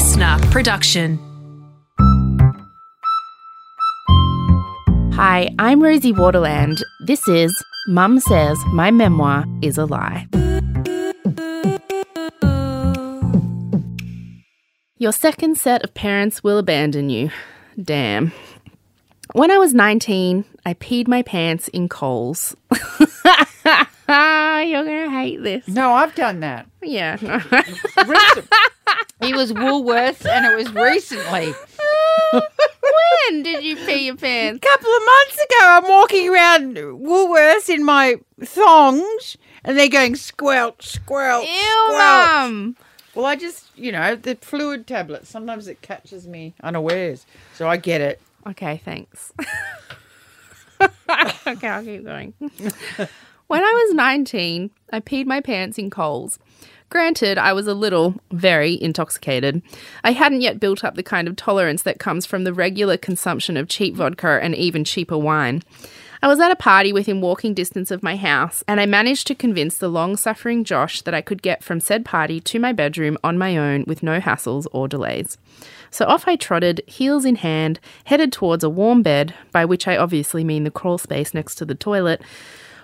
listener 0.00 0.38
production. 0.50 1.18
Hi, 5.12 5.50
I'm 5.58 5.82
Rosie 5.82 6.14
Waterland. 6.14 6.80
This 7.04 7.28
is 7.28 7.52
Mum 7.86 8.18
Says 8.18 8.58
My 8.68 8.90
Memoir 8.90 9.44
is 9.60 9.76
a 9.76 9.84
Lie. 9.84 10.26
Your 14.96 15.12
second 15.12 15.58
set 15.58 15.84
of 15.84 15.92
parents 15.92 16.42
will 16.42 16.56
abandon 16.56 17.10
you. 17.10 17.30
Damn. 17.78 18.32
When 19.34 19.50
I 19.50 19.58
was 19.58 19.74
19, 19.74 20.46
I 20.64 20.72
peed 20.72 21.08
my 21.08 21.20
pants 21.20 21.68
in 21.68 21.90
Coles. 21.90 22.56
You're 24.08 24.84
going 24.84 25.04
to 25.04 25.10
hate 25.10 25.42
this. 25.42 25.68
No, 25.68 25.92
I've 25.92 26.14
done 26.14 26.40
that. 26.40 26.66
Yeah. 26.82 27.18
Recent- 29.20 29.34
it 29.34 29.36
was 29.36 29.52
Woolworths 29.52 30.26
and 30.28 30.46
it 30.46 30.56
was 30.56 30.72
recently. 30.72 31.52
when 32.32 33.42
did 33.42 33.62
you 33.64 33.76
pee 33.76 34.06
your 34.06 34.16
pants? 34.16 34.58
A 34.64 34.68
couple 34.68 34.90
of 34.90 35.02
months 35.04 35.34
ago, 35.36 35.58
I'm 35.62 35.88
walking 35.88 36.28
around 36.28 36.76
Woolworths 36.76 37.68
in 37.68 37.84
my 37.84 38.16
thongs, 38.42 39.36
and 39.64 39.78
they're 39.78 39.88
going 39.88 40.16
squelch, 40.16 40.86
squelch, 40.86 41.46
Ew, 41.46 41.84
squelch. 41.88 42.26
Mum. 42.28 42.76
Well, 43.14 43.26
I 43.26 43.36
just, 43.36 43.66
you 43.76 43.92
know, 43.92 44.14
the 44.16 44.36
fluid 44.36 44.86
tablet. 44.86 45.26
Sometimes 45.26 45.66
it 45.68 45.82
catches 45.82 46.26
me 46.28 46.54
unawares, 46.62 47.26
so 47.54 47.68
I 47.68 47.76
get 47.76 48.00
it. 48.00 48.20
Okay, 48.46 48.80
thanks. 48.84 49.32
okay, 51.46 51.68
I'll 51.68 51.84
keep 51.84 52.04
going. 52.04 52.32
when 53.50 53.64
I 53.64 53.84
was 53.84 53.94
19, 53.96 54.70
I 54.92 55.00
peed 55.00 55.26
my 55.26 55.40
pants 55.40 55.76
in 55.76 55.90
Coles. 55.90 56.38
Granted, 56.88 57.36
I 57.36 57.52
was 57.52 57.66
a 57.66 57.74
little, 57.74 58.14
very 58.30 58.80
intoxicated. 58.80 59.60
I 60.04 60.12
hadn't 60.12 60.42
yet 60.42 60.60
built 60.60 60.84
up 60.84 60.94
the 60.94 61.02
kind 61.02 61.26
of 61.26 61.34
tolerance 61.34 61.82
that 61.82 61.98
comes 61.98 62.24
from 62.24 62.44
the 62.44 62.54
regular 62.54 62.96
consumption 62.96 63.56
of 63.56 63.66
cheap 63.66 63.96
vodka 63.96 64.38
and 64.40 64.54
even 64.54 64.84
cheaper 64.84 65.18
wine. 65.18 65.64
I 66.22 66.28
was 66.28 66.38
at 66.38 66.52
a 66.52 66.56
party 66.56 66.92
within 66.92 67.20
walking 67.20 67.52
distance 67.52 67.90
of 67.90 68.04
my 68.04 68.14
house, 68.14 68.62
and 68.68 68.80
I 68.80 68.86
managed 68.86 69.26
to 69.26 69.34
convince 69.34 69.78
the 69.78 69.88
long 69.88 70.16
suffering 70.16 70.62
Josh 70.62 71.02
that 71.02 71.14
I 71.14 71.20
could 71.20 71.42
get 71.42 71.64
from 71.64 71.80
said 71.80 72.04
party 72.04 72.38
to 72.38 72.60
my 72.60 72.72
bedroom 72.72 73.18
on 73.24 73.36
my 73.36 73.56
own 73.56 73.82
with 73.84 74.04
no 74.04 74.20
hassles 74.20 74.68
or 74.70 74.86
delays. 74.86 75.38
So 75.90 76.04
off 76.04 76.28
I 76.28 76.36
trotted, 76.36 76.82
heels 76.86 77.24
in 77.24 77.34
hand, 77.34 77.80
headed 78.04 78.32
towards 78.32 78.62
a 78.62 78.70
warm 78.70 79.02
bed, 79.02 79.34
by 79.50 79.64
which 79.64 79.88
I 79.88 79.96
obviously 79.96 80.44
mean 80.44 80.62
the 80.62 80.70
crawl 80.70 80.98
space 80.98 81.34
next 81.34 81.56
to 81.56 81.64
the 81.64 81.74
toilet. 81.74 82.22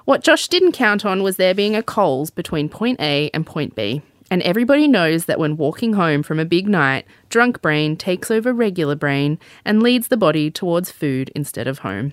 What 0.07 0.23
Josh 0.23 0.47
didn't 0.47 0.71
count 0.71 1.05
on 1.05 1.25
was 1.25 1.37
there 1.37 1.53
being 1.53 1.75
a 1.75 1.83
Coles 1.83 2.31
between 2.31 2.69
point 2.69 3.01
A 3.01 3.29
and 3.35 3.45
point 3.45 3.75
B. 3.75 4.03
And 4.31 4.41
everybody 4.43 4.87
knows 4.87 5.25
that 5.25 5.41
when 5.41 5.57
walking 5.57 5.95
home 5.95 6.23
from 6.23 6.39
a 6.39 6.45
big 6.45 6.69
night, 6.69 7.07
drunk 7.29 7.61
brain 7.61 7.97
takes 7.97 8.31
over 8.31 8.53
regular 8.53 8.95
brain 8.95 9.41
and 9.65 9.83
leads 9.83 10.07
the 10.07 10.17
body 10.17 10.49
towards 10.49 10.93
food 10.93 11.33
instead 11.35 11.67
of 11.67 11.81
home. 11.81 12.13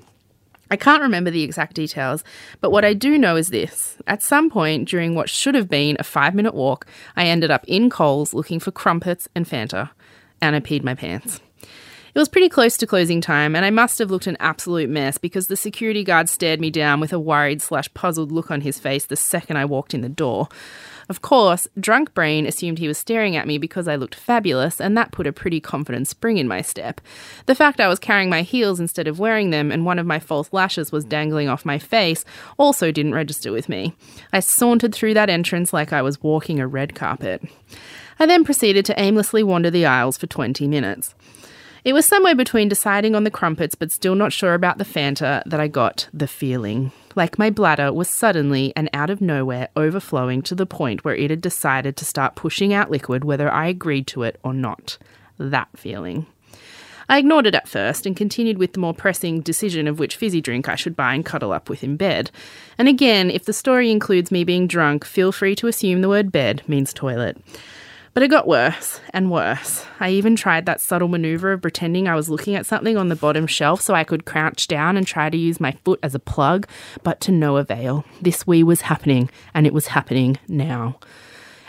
I 0.72 0.75
can't 0.75 1.03
remember 1.03 1.30
the 1.30 1.44
exact 1.44 1.75
details, 1.75 2.23
but 2.61 2.72
what 2.72 2.83
I 2.83 2.95
do 2.95 3.16
know 3.16 3.35
is 3.35 3.50
this. 3.50 3.95
At 4.07 4.23
some 4.23 4.50
point 4.50 4.89
during 4.89 5.13
what 5.13 5.30
should 5.30 5.53
have 5.53 5.69
been 5.69 5.95
a 6.00 6.03
five 6.03 6.33
minute 6.33 6.55
walk, 6.55 6.88
I 7.16 7.25
ended 7.25 7.52
up 7.52 7.63
in 7.67 7.91
Coles 7.91 8.33
looking 8.33 8.59
for 8.59 8.72
crumpets 8.72 9.30
and 9.35 9.45
Fanta, 9.45 9.91
and 10.41 10.55
I 10.55 10.61
peed 10.61 10.83
my 10.83 10.95
pants. 10.95 11.41
It 12.16 12.19
was 12.19 12.30
pretty 12.30 12.47
close 12.50 12.78
to 12.78 12.86
closing 12.86 13.22
time, 13.22 13.56
and 13.56 13.66
I 13.66 13.72
must 13.72 13.97
have 13.97 14.11
looked 14.11 14.28
an 14.28 14.38
absolute 14.39 14.88
mess 14.88 15.17
because 15.17 15.47
the 15.47 15.56
security 15.56 16.03
guard 16.03 16.30
stared 16.30 16.61
me 16.61 16.69
down 16.69 17.00
with 17.00 17.11
a 17.11 17.17
worried 17.17 17.59
slash 17.59 17.92
puzzled 17.95 18.31
look 18.31 18.52
on 18.52 18.61
his 18.61 18.78
face 18.78 19.08
the 19.08 19.16
second 19.16 19.58
I 19.58 19.66
walked 19.66 19.95
in 19.95 20.02
the 20.02 20.09
door. 20.09 20.47
Of 21.09 21.23
course, 21.23 21.67
drunk 21.80 22.14
brain 22.14 22.45
assumed 22.45 22.78
he 22.78 22.88
was 22.88 23.00
staring 23.00 23.36
at 23.36 23.47
me 23.47 23.58
because 23.58 23.88
I 23.88 23.95
looked 23.95 24.14
fabulous, 24.14 24.80
and 24.80 24.95
that 24.95 25.11
put 25.11 25.25
a 25.25 25.34
pretty 25.34 25.59
confident 25.59 26.08
spring 26.08 26.38
in 26.38 26.47
my 26.47 26.61
step. 26.61 27.02
The 27.47 27.56
fact 27.56 27.81
I 27.81 27.88
was 27.88 27.97
carrying 27.97 28.30
my 28.30 28.44
heels 28.44 28.80
instead 28.80 29.08
of 29.08 29.17
wearing 29.17 29.50
them, 29.50 29.72
and 29.72 29.84
one 29.84 29.97
of 29.97 30.06
my 30.06 30.19
false 30.19 30.53
lashes 30.53 30.91
was 30.91 31.06
dangling 31.06 31.50
off 31.50 31.66
my 31.66 31.80
face, 31.80 32.24
also 32.59 32.91
didn't 32.91 33.16
register 33.16 33.51
with 33.51 33.68
me. 33.68 33.95
I 34.31 34.40
sauntered 34.40 34.94
through 34.94 35.16
that 35.16 35.31
entrance 35.31 35.74
like 35.74 35.91
I 35.91 36.03
was 36.03 36.22
walking 36.22 36.59
a 36.59 36.68
red 36.68 36.94
carpet. 36.94 37.41
I 38.19 38.28
then 38.28 38.44
proceeded 38.44 38.85
to 38.85 39.00
aimlessly 39.00 39.41
wander 39.41 39.72
the 39.72 39.88
aisles 39.88 40.19
for 40.19 40.28
20 40.28 40.68
minutes. 40.68 41.16
It 41.85 41.91
was 41.91 42.05
somewhere 42.05 42.35
between 42.35 42.69
deciding 42.69 43.13
on 43.13 43.25
the 43.25 43.31
crumpets 43.31 43.75
but 43.75 43.91
still 43.91 44.16
not 44.16 44.31
sure 44.31 44.53
about 44.53 44.77
the 44.77 44.85
Fanta 44.85 45.44
that 45.45 45.59
I 45.59 45.67
got 45.67 46.07
the 46.13 46.27
feeling. 46.27 46.94
Like 47.13 47.38
my 47.38 47.49
bladder 47.49 47.91
was 47.91 48.07
suddenly 48.07 48.71
and 48.77 48.89
out 48.94 49.09
of 49.09 49.19
nowhere 49.19 49.67
overflowing 49.75 50.41
to 50.44 50.55
the 50.55 50.66
point 50.66 51.03
where 51.03 51.16
it 51.16 51.29
had 51.29 51.41
decided 51.41 51.97
to 51.97 52.05
start 52.05 52.35
pushing 52.35 52.73
out 52.73 52.89
liquid 52.89 53.25
whether 53.25 53.51
I 53.51 53.67
agreed 53.67 54.07
to 54.07 54.23
it 54.23 54.39
or 54.44 54.53
not. 54.53 54.97
That 55.38 55.67
feeling. 55.75 56.25
I 57.09 57.17
ignored 57.17 57.47
it 57.47 57.55
at 57.55 57.67
first 57.67 58.05
and 58.05 58.15
continued 58.15 58.57
with 58.57 58.71
the 58.71 58.79
more 58.79 58.94
pressing 58.94 59.41
decision 59.41 59.85
of 59.85 60.00
which 60.00 60.15
fizzy 60.15 60.39
drink 60.39 60.69
I 60.69 60.75
should 60.75 60.95
buy 60.95 61.13
and 61.13 61.25
cuddle 61.25 61.51
up 61.51 61.69
with 61.69 61.83
in 61.83 61.97
bed. 61.97 62.31
And 62.77 62.88
again, 62.88 63.29
if 63.29 63.44
the 63.44 63.51
story 63.51 63.91
includes 63.91 64.31
me 64.31 64.45
being 64.45 64.67
drunk, 64.67 65.03
feel 65.03 65.33
free 65.33 65.55
to 65.57 65.67
assume 65.67 66.00
the 66.00 66.07
word 66.07 66.31
bed 66.31 66.63
means 66.65 66.94
toilet. 66.94 67.38
But 68.13 68.22
it 68.22 68.28
got 68.28 68.47
worse 68.47 69.01
and 69.12 69.31
worse. 69.31 69.85
I 70.00 70.09
even 70.12 70.35
tried 70.35 70.68
that 70.68 70.79
subtle 70.79 71.07
maneuver 71.07 71.51
of 71.51 71.63
pretending 71.63 72.07
I 72.07 72.16
was 72.16 72.29
looking 72.29 72.53
at 72.56 72.68
something 72.68 72.96
on 72.96 73.09
the 73.09 73.16
bottom 73.16 73.47
shelf 73.47 73.81
so 73.81 73.96
I 73.96 74.03
could 74.03 74.25
crouch 74.25 74.68
down 74.68 74.97
and 74.97 75.07
try 75.07 75.31
to 75.31 75.38
use 75.38 75.59
my 75.59 75.72
foot 75.84 76.00
as 76.03 76.13
a 76.13 76.19
plug, 76.19 76.68
but 77.01 77.19
to 77.22 77.31
no 77.31 77.57
avail. 77.57 78.06
This 78.22 78.46
wee 78.46 78.62
was 78.62 78.81
happening, 78.81 79.31
and 79.56 79.66
it 79.66 79.74
was 79.74 79.88
happening 79.88 80.38
now. 80.47 81.00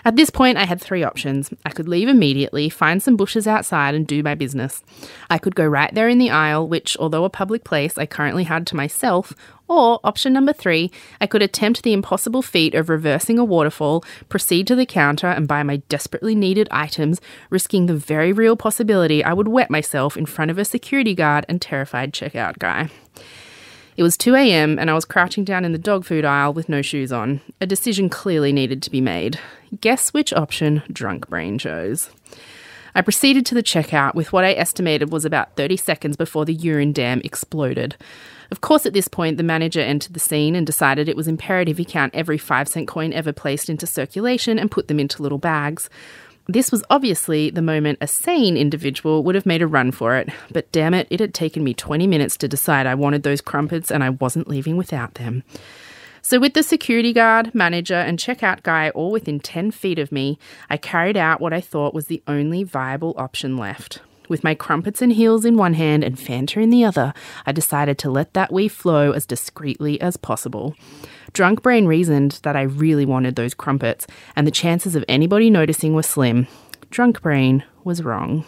At 0.06 0.16
this 0.16 0.28
point, 0.28 0.58
I 0.58 0.64
had 0.64 0.82
three 0.82 1.02
options. 1.02 1.50
I 1.64 1.70
could 1.70 1.88
leave 1.88 2.08
immediately, 2.08 2.68
find 2.68 3.02
some 3.02 3.16
bushes 3.16 3.46
outside, 3.46 3.94
and 3.94 4.06
do 4.06 4.22
my 4.22 4.34
business. 4.34 4.82
I 5.30 5.38
could 5.38 5.54
go 5.54 5.64
right 5.64 5.94
there 5.94 6.08
in 6.08 6.18
the 6.18 6.28
aisle, 6.28 6.68
which, 6.68 6.94
although 6.98 7.24
a 7.24 7.30
public 7.30 7.64
place, 7.64 7.96
I 7.96 8.04
currently 8.04 8.44
had 8.44 8.66
to 8.66 8.76
myself. 8.76 9.32
Or, 9.66 10.00
option 10.04 10.34
number 10.34 10.52
three, 10.52 10.90
I 11.22 11.26
could 11.26 11.40
attempt 11.40 11.82
the 11.82 11.94
impossible 11.94 12.42
feat 12.42 12.74
of 12.74 12.90
reversing 12.90 13.38
a 13.38 13.44
waterfall, 13.46 14.04
proceed 14.28 14.66
to 14.66 14.74
the 14.74 14.84
counter, 14.84 15.28
and 15.28 15.48
buy 15.48 15.62
my 15.62 15.76
desperately 15.88 16.34
needed 16.34 16.68
items, 16.70 17.18
risking 17.48 17.86
the 17.86 17.94
very 17.94 18.30
real 18.30 18.56
possibility 18.56 19.24
I 19.24 19.32
would 19.32 19.48
wet 19.48 19.70
myself 19.70 20.18
in 20.18 20.26
front 20.26 20.50
of 20.50 20.58
a 20.58 20.66
security 20.66 21.14
guard 21.14 21.46
and 21.48 21.62
terrified 21.62 22.12
checkout 22.12 22.58
guy. 22.58 22.90
It 23.96 24.02
was 24.02 24.16
2 24.16 24.34
a.m., 24.34 24.78
and 24.78 24.90
I 24.90 24.94
was 24.94 25.04
crouching 25.04 25.44
down 25.44 25.64
in 25.64 25.70
the 25.70 25.78
dog 25.78 26.04
food 26.04 26.24
aisle 26.24 26.52
with 26.52 26.68
no 26.68 26.82
shoes 26.82 27.12
on. 27.12 27.40
A 27.60 27.66
decision 27.66 28.08
clearly 28.08 28.52
needed 28.52 28.82
to 28.82 28.90
be 28.90 29.00
made. 29.00 29.38
Guess 29.80 30.12
which 30.12 30.32
option 30.32 30.82
drunk 30.92 31.28
brain 31.28 31.58
chose? 31.58 32.10
I 32.96 33.02
proceeded 33.02 33.46
to 33.46 33.54
the 33.54 33.62
checkout 33.62 34.16
with 34.16 34.32
what 34.32 34.44
I 34.44 34.52
estimated 34.52 35.12
was 35.12 35.24
about 35.24 35.54
30 35.56 35.76
seconds 35.76 36.16
before 36.16 36.44
the 36.44 36.54
urine 36.54 36.92
dam 36.92 37.20
exploded. 37.24 37.96
Of 38.50 38.60
course, 38.60 38.84
at 38.84 38.92
this 38.94 39.08
point, 39.08 39.36
the 39.36 39.42
manager 39.42 39.80
entered 39.80 40.14
the 40.14 40.20
scene 40.20 40.56
and 40.56 40.66
decided 40.66 41.08
it 41.08 41.16
was 41.16 41.28
imperative 41.28 41.78
he 41.78 41.84
count 41.84 42.14
every 42.14 42.38
5 42.38 42.68
cent 42.68 42.88
coin 42.88 43.12
ever 43.12 43.32
placed 43.32 43.68
into 43.68 43.86
circulation 43.86 44.58
and 44.58 44.70
put 44.70 44.88
them 44.88 45.00
into 45.00 45.22
little 45.22 45.38
bags. 45.38 45.88
This 46.46 46.70
was 46.70 46.84
obviously 46.90 47.48
the 47.48 47.62
moment 47.62 47.98
a 48.02 48.06
sane 48.06 48.56
individual 48.56 49.22
would 49.22 49.34
have 49.34 49.46
made 49.46 49.62
a 49.62 49.66
run 49.66 49.90
for 49.92 50.16
it, 50.16 50.28
but 50.52 50.70
damn 50.72 50.92
it, 50.92 51.06
it 51.10 51.18
had 51.18 51.32
taken 51.32 51.64
me 51.64 51.72
20 51.72 52.06
minutes 52.06 52.36
to 52.38 52.48
decide 52.48 52.86
I 52.86 52.94
wanted 52.94 53.22
those 53.22 53.40
crumpets 53.40 53.90
and 53.90 54.04
I 54.04 54.10
wasn't 54.10 54.48
leaving 54.48 54.76
without 54.76 55.14
them. 55.14 55.42
So, 56.20 56.38
with 56.38 56.54
the 56.54 56.62
security 56.62 57.12
guard, 57.12 57.54
manager, 57.54 57.94
and 57.94 58.18
checkout 58.18 58.62
guy 58.62 58.90
all 58.90 59.10
within 59.10 59.40
10 59.40 59.70
feet 59.70 59.98
of 59.98 60.12
me, 60.12 60.38
I 60.70 60.76
carried 60.76 61.16
out 61.16 61.40
what 61.40 61.52
I 61.52 61.60
thought 61.60 61.94
was 61.94 62.06
the 62.06 62.22
only 62.26 62.62
viable 62.62 63.14
option 63.18 63.56
left. 63.56 64.00
With 64.28 64.44
my 64.44 64.54
crumpets 64.54 65.02
and 65.02 65.12
heels 65.12 65.44
in 65.44 65.56
one 65.56 65.74
hand 65.74 66.02
and 66.02 66.16
Fanta 66.16 66.62
in 66.62 66.70
the 66.70 66.84
other, 66.84 67.12
I 67.44 67.52
decided 67.52 67.98
to 67.98 68.10
let 68.10 68.32
that 68.34 68.52
wee 68.52 68.68
flow 68.68 69.12
as 69.12 69.26
discreetly 69.26 70.00
as 70.00 70.16
possible. 70.16 70.74
Drunk 71.32 71.62
brain 71.62 71.86
reasoned 71.86 72.40
that 72.42 72.56
I 72.56 72.62
really 72.62 73.04
wanted 73.04 73.36
those 73.36 73.54
crumpets, 73.54 74.06
and 74.34 74.46
the 74.46 74.52
chances 74.52 74.94
of 74.94 75.04
anybody 75.08 75.50
noticing 75.50 75.94
were 75.94 76.02
slim. 76.02 76.46
Drunk 76.90 77.20
brain 77.20 77.64
was 77.82 78.02
wrong. 78.02 78.44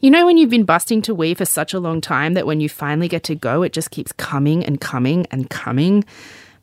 You 0.00 0.10
know, 0.10 0.26
when 0.26 0.38
you've 0.38 0.50
been 0.50 0.64
busting 0.64 1.02
to 1.02 1.14
wee 1.14 1.34
for 1.34 1.44
such 1.44 1.74
a 1.74 1.80
long 1.80 2.00
time 2.00 2.34
that 2.34 2.46
when 2.46 2.60
you 2.60 2.68
finally 2.68 3.08
get 3.08 3.24
to 3.24 3.34
go, 3.34 3.62
it 3.62 3.72
just 3.72 3.90
keeps 3.90 4.12
coming 4.12 4.64
and 4.64 4.80
coming 4.80 5.26
and 5.30 5.48
coming? 5.50 6.04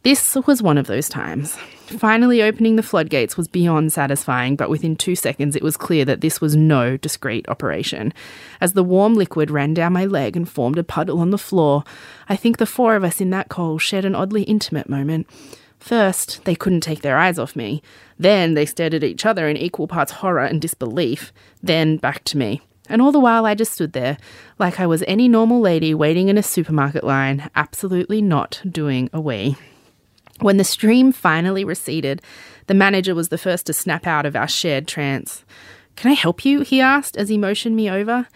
This 0.06 0.36
was 0.46 0.62
one 0.62 0.78
of 0.78 0.86
those 0.86 1.10
times. 1.10 1.56
Finally, 1.88 2.44
opening 2.44 2.76
the 2.76 2.84
floodgates 2.84 3.38
was 3.38 3.48
beyond 3.48 3.92
satisfying, 3.92 4.56
but 4.56 4.70
within 4.70 4.96
two 4.96 5.16
seconds 5.16 5.56
it 5.56 5.64
was 5.64 5.78
clear 5.78 6.06
that 6.06 6.22
this 6.22 6.40
was 6.40 6.56
no 6.56 6.96
discreet 6.96 7.50
operation. 7.50 8.14
As 8.62 8.74
the 8.74 8.84
warm 8.84 9.16
liquid 9.16 9.50
ran 9.50 9.74
down 9.74 9.94
my 9.94 10.06
leg 10.06 10.38
and 10.38 10.48
formed 10.48 10.78
a 10.78 10.84
puddle 10.84 11.22
on 11.22 11.32
the 11.32 11.40
floor, 11.40 11.84
I 12.30 12.36
think 12.36 12.58
the 12.58 12.68
four 12.68 12.96
of 12.96 13.04
us 13.04 13.20
in 13.20 13.32
that 13.32 13.50
Coles 13.50 13.82
shared 13.82 14.06
an 14.06 14.14
oddly 14.14 14.44
intimate 14.44 14.88
moment. 14.88 15.28
First, 15.80 16.46
they 16.46 16.54
couldn't 16.54 16.82
take 16.82 17.02
their 17.02 17.18
eyes 17.18 17.40
off 17.40 17.56
me. 17.56 17.82
Then 18.20 18.54
they 18.54 18.68
stared 18.68 18.94
at 18.94 19.04
each 19.04 19.26
other 19.26 19.48
in 19.48 19.58
equal 19.58 19.88
parts 19.88 20.12
horror 20.12 20.46
and 20.46 20.62
disbelief. 20.62 21.34
Then 21.64 21.98
back 21.98 22.24
to 22.26 22.38
me. 22.38 22.62
And 22.88 23.02
all 23.02 23.12
the 23.12 23.20
while 23.20 23.48
I 23.48 23.56
just 23.56 23.74
stood 23.74 23.94
there, 23.94 24.20
like 24.60 24.80
I 24.80 24.86
was 24.86 25.04
any 25.08 25.28
normal 25.28 25.62
lady 25.62 25.96
waiting 25.96 26.30
in 26.30 26.38
a 26.38 26.44
supermarket 26.44 27.04
line, 27.04 27.50
absolutely 27.56 28.22
not 28.22 28.62
doing 28.70 29.10
a 29.12 29.20
wee. 29.20 29.58
When 30.42 30.58
the 30.58 30.64
stream 30.64 31.12
finally 31.12 31.64
receded, 31.64 32.22
the 32.68 32.74
manager 32.74 33.16
was 33.16 33.30
the 33.30 33.38
first 33.38 33.66
to 33.68 33.74
snap 33.74 34.06
out 34.06 34.26
of 34.26 34.36
our 34.36 34.48
shared 34.48 34.88
trance. 34.88 35.46
Can 35.96 36.12
I 36.12 36.16
help 36.16 36.44
you? 36.44 36.62
he 36.62 36.82
asked 36.82 37.16
as 37.16 37.30
he 37.30 37.38
motioned 37.38 37.76
me 37.76 37.90
over. 37.90 38.28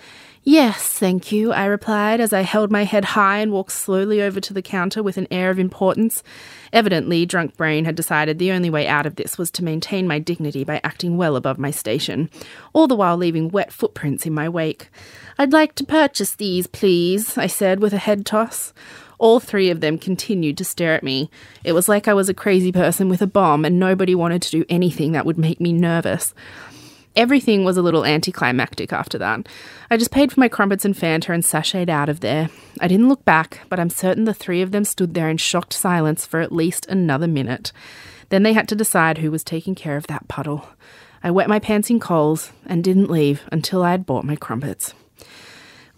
Yes, 0.43 0.97
thank 0.97 1.33
you, 1.33 1.51
I 1.51 1.65
replied 1.65 2.21
as 2.21 2.31
I 2.31 2.41
held 2.41 2.71
my 2.71 2.85
head 2.85 3.03
high 3.03 3.39
and 3.39 3.51
walked 3.51 3.73
slowly 3.73 4.21
over 4.21 4.39
to 4.39 4.53
the 4.53 4.61
counter 4.61 5.03
with 5.03 5.17
an 5.17 5.27
air 5.29 5.49
of 5.49 5.59
importance. 5.59 6.23
Evidently, 6.71 7.25
Drunk 7.25 7.57
Brain 7.57 7.83
had 7.83 7.95
decided 7.95 8.39
the 8.39 8.51
only 8.51 8.69
way 8.69 8.87
out 8.87 9.05
of 9.05 9.15
this 9.15 9.37
was 9.37 9.51
to 9.51 9.63
maintain 9.63 10.07
my 10.07 10.17
dignity 10.17 10.63
by 10.63 10.79
acting 10.83 11.17
well 11.17 11.35
above 11.35 11.59
my 11.59 11.71
station, 11.71 12.29
all 12.71 12.87
the 12.87 12.95
while 12.95 13.17
leaving 13.17 13.49
wet 13.49 13.73
footprints 13.73 14.25
in 14.25 14.33
my 14.33 14.47
wake. 14.47 14.89
I'd 15.37 15.51
like 15.51 15.75
to 15.75 15.83
purchase 15.83 16.33
these, 16.33 16.67
please, 16.67 17.37
I 17.37 17.47
said 17.47 17.81
with 17.81 17.93
a 17.93 17.97
head 17.97 18.25
toss. 18.25 18.73
All 19.19 19.39
three 19.39 19.69
of 19.69 19.81
them 19.81 19.97
continued 19.97 20.57
to 20.57 20.63
stare 20.65 20.95
at 20.95 21.03
me. 21.03 21.29
It 21.63 21.73
was 21.73 21.87
like 21.87 22.07
I 22.07 22.13
was 22.13 22.29
a 22.29 22.33
crazy 22.33 22.71
person 22.71 23.09
with 23.09 23.21
a 23.21 23.27
bomb 23.27 23.65
and 23.65 23.77
nobody 23.77 24.15
wanted 24.15 24.41
to 24.43 24.51
do 24.51 24.65
anything 24.69 25.11
that 25.11 25.25
would 25.25 25.37
make 25.37 25.61
me 25.61 25.73
nervous. 25.73 26.33
Everything 27.15 27.65
was 27.65 27.75
a 27.75 27.81
little 27.81 28.05
anticlimactic 28.05 28.93
after 28.93 29.17
that. 29.17 29.47
I 29.89 29.97
just 29.97 30.11
paid 30.11 30.31
for 30.31 30.39
my 30.39 30.47
crumpets 30.47 30.85
and 30.85 30.95
Fanta 30.95 31.33
and 31.33 31.43
sashayed 31.43 31.89
out 31.89 32.07
of 32.07 32.21
there. 32.21 32.49
I 32.79 32.87
didn't 32.87 33.09
look 33.09 33.25
back, 33.25 33.59
but 33.67 33.79
I'm 33.79 33.89
certain 33.89 34.23
the 34.23 34.33
three 34.33 34.61
of 34.61 34.71
them 34.71 34.85
stood 34.85 35.15
there 35.15 35.29
in 35.29 35.37
shocked 35.37 35.73
silence 35.73 36.25
for 36.25 36.39
at 36.39 36.51
least 36.51 36.85
another 36.87 37.27
minute. 37.27 37.73
Then 38.29 38.43
they 38.43 38.53
had 38.53 38.69
to 38.69 38.75
decide 38.75 39.17
who 39.17 39.31
was 39.31 39.43
taking 39.43 39.75
care 39.75 39.97
of 39.97 40.07
that 40.07 40.27
puddle. 40.27 40.69
I 41.21 41.31
wet 41.31 41.49
my 41.49 41.59
pants 41.59 41.89
in 41.89 41.99
Coles 41.99 42.53
and 42.65 42.83
didn't 42.83 43.09
leave 43.09 43.41
until 43.51 43.83
I 43.83 43.91
had 43.91 44.05
bought 44.05 44.23
my 44.23 44.37
crumpets. 44.37 44.93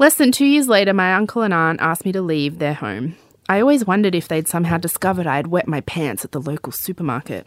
Less 0.01 0.15
than 0.15 0.31
two 0.31 0.47
years 0.47 0.67
later, 0.67 0.95
my 0.95 1.13
uncle 1.13 1.43
and 1.43 1.53
aunt 1.53 1.79
asked 1.79 2.05
me 2.05 2.11
to 2.13 2.23
leave 2.23 2.57
their 2.57 2.73
home. 2.73 3.17
I 3.47 3.61
always 3.61 3.85
wondered 3.85 4.15
if 4.15 4.27
they'd 4.27 4.47
somehow 4.47 4.77
discovered 4.77 5.27
I 5.27 5.35
had 5.35 5.45
wet 5.45 5.67
my 5.67 5.81
pants 5.81 6.25
at 6.25 6.31
the 6.31 6.41
local 6.41 6.71
supermarket. 6.71 7.45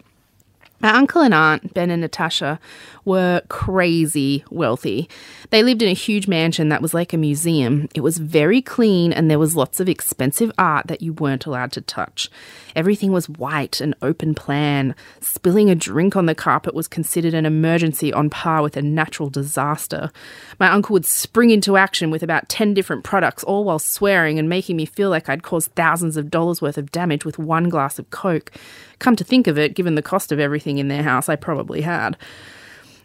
My 0.80 0.90
uncle 0.90 1.22
and 1.22 1.32
aunt, 1.32 1.72
Ben 1.72 1.90
and 1.90 2.02
Natasha, 2.02 2.60
were 3.04 3.42
crazy 3.48 4.44
wealthy. 4.50 5.08
They 5.50 5.62
lived 5.62 5.82
in 5.82 5.88
a 5.88 5.94
huge 5.94 6.26
mansion 6.26 6.68
that 6.68 6.82
was 6.82 6.92
like 6.92 7.12
a 7.12 7.18
museum. 7.18 7.88
It 7.94 8.00
was 8.00 8.18
very 8.18 8.60
clean 8.60 9.12
and 9.12 9.30
there 9.30 9.38
was 9.38 9.56
lots 9.56 9.80
of 9.80 9.88
expensive 9.88 10.50
art 10.58 10.86
that 10.88 11.00
you 11.00 11.12
weren't 11.12 11.46
allowed 11.46 11.72
to 11.72 11.80
touch. 11.80 12.30
Everything 12.74 13.12
was 13.12 13.28
white 13.28 13.80
and 13.80 13.94
open 14.02 14.34
plan. 14.34 14.94
Spilling 15.20 15.70
a 15.70 15.74
drink 15.74 16.16
on 16.16 16.26
the 16.26 16.34
carpet 16.34 16.74
was 16.74 16.88
considered 16.88 17.34
an 17.34 17.46
emergency 17.46 18.12
on 18.12 18.28
par 18.28 18.62
with 18.62 18.76
a 18.76 18.82
natural 18.82 19.30
disaster. 19.30 20.10
My 20.58 20.70
uncle 20.70 20.94
would 20.94 21.06
spring 21.06 21.50
into 21.50 21.76
action 21.76 22.10
with 22.10 22.22
about 22.22 22.48
10 22.48 22.74
different 22.74 23.04
products, 23.04 23.44
all 23.44 23.64
while 23.64 23.78
swearing 23.78 24.38
and 24.38 24.48
making 24.48 24.76
me 24.76 24.86
feel 24.86 25.08
like 25.08 25.28
I'd 25.28 25.42
caused 25.42 25.74
thousands 25.74 26.16
of 26.16 26.30
dollars 26.30 26.60
worth 26.60 26.78
of 26.78 26.90
damage 26.90 27.24
with 27.24 27.38
one 27.38 27.68
glass 27.68 27.98
of 27.98 28.10
Coke. 28.10 28.50
Come 28.98 29.16
to 29.16 29.24
think 29.24 29.46
of 29.46 29.58
it, 29.58 29.74
given 29.74 29.94
the 29.94 30.02
cost 30.02 30.32
of 30.32 30.40
everything 30.40 30.78
in 30.78 30.88
their 30.88 31.02
house, 31.02 31.28
I 31.28 31.36
probably 31.36 31.82
had. 31.82 32.16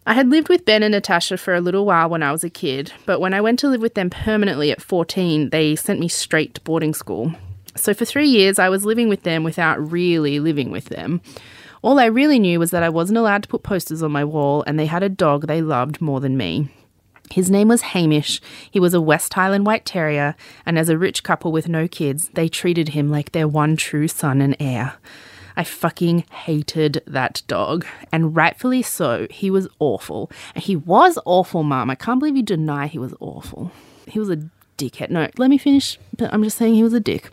I 0.05 0.13
had 0.13 0.29
lived 0.29 0.49
with 0.49 0.65
Ben 0.65 0.81
and 0.81 0.93
Natasha 0.93 1.37
for 1.37 1.53
a 1.53 1.61
little 1.61 1.85
while 1.85 2.09
when 2.09 2.23
I 2.23 2.31
was 2.31 2.43
a 2.43 2.49
kid, 2.49 2.91
but 3.05 3.19
when 3.19 3.33
I 3.33 3.41
went 3.41 3.59
to 3.59 3.67
live 3.67 3.81
with 3.81 3.93
them 3.93 4.09
permanently 4.09 4.71
at 4.71 4.81
14, 4.81 5.49
they 5.49 5.75
sent 5.75 5.99
me 5.99 6.07
straight 6.07 6.55
to 6.55 6.61
boarding 6.61 6.93
school. 6.93 7.33
So 7.75 7.93
for 7.93 8.05
three 8.05 8.27
years, 8.27 8.59
I 8.59 8.69
was 8.69 8.85
living 8.85 9.09
with 9.09 9.23
them 9.23 9.43
without 9.43 9.91
really 9.91 10.39
living 10.39 10.71
with 10.71 10.85
them. 10.85 11.21
All 11.81 11.99
I 11.99 12.05
really 12.05 12.39
knew 12.39 12.59
was 12.59 12.71
that 12.71 12.83
I 12.83 12.89
wasn't 12.89 13.19
allowed 13.19 13.43
to 13.43 13.49
put 13.49 13.63
posters 13.63 14.03
on 14.03 14.11
my 14.11 14.25
wall, 14.25 14.63
and 14.65 14.79
they 14.79 14.87
had 14.87 15.03
a 15.03 15.09
dog 15.09 15.47
they 15.47 15.61
loved 15.61 16.01
more 16.01 16.19
than 16.19 16.35
me. 16.35 16.69
His 17.31 17.51
name 17.51 17.67
was 17.67 17.81
Hamish. 17.81 18.41
He 18.71 18.79
was 18.79 18.93
a 18.93 19.01
West 19.01 19.33
Highland 19.33 19.65
White 19.65 19.85
Terrier, 19.85 20.35
and 20.65 20.79
as 20.79 20.89
a 20.89 20.97
rich 20.97 21.23
couple 21.23 21.51
with 21.51 21.69
no 21.69 21.87
kids, 21.87 22.29
they 22.33 22.49
treated 22.49 22.89
him 22.89 23.11
like 23.11 23.31
their 23.31 23.47
one 23.47 23.77
true 23.77 24.07
son 24.07 24.41
and 24.41 24.57
heir. 24.59 24.95
I 25.59 25.65
fucking 25.65 26.23
hated 26.31 27.03
that 27.05 27.41
dog, 27.47 27.85
and 28.13 28.33
rightfully 28.33 28.81
so. 28.81 29.27
He 29.29 29.51
was 29.51 29.67
awful. 29.77 30.31
He 30.55 30.77
was 30.77 31.19
awful, 31.25 31.63
Mum. 31.63 31.89
I 31.89 31.95
can't 31.95 32.17
believe 32.17 32.37
you 32.37 32.43
deny 32.43 32.87
he 32.87 32.97
was 32.97 33.13
awful. 33.19 33.69
He 34.07 34.19
was 34.19 34.29
a 34.29 34.39
dickhead. 34.77 35.09
No, 35.09 35.27
let 35.37 35.49
me 35.49 35.57
finish. 35.57 35.99
But 36.15 36.33
I'm 36.33 36.43
just 36.43 36.57
saying 36.57 36.75
he 36.75 36.83
was 36.83 36.93
a 36.93 37.01
dick. 37.01 37.29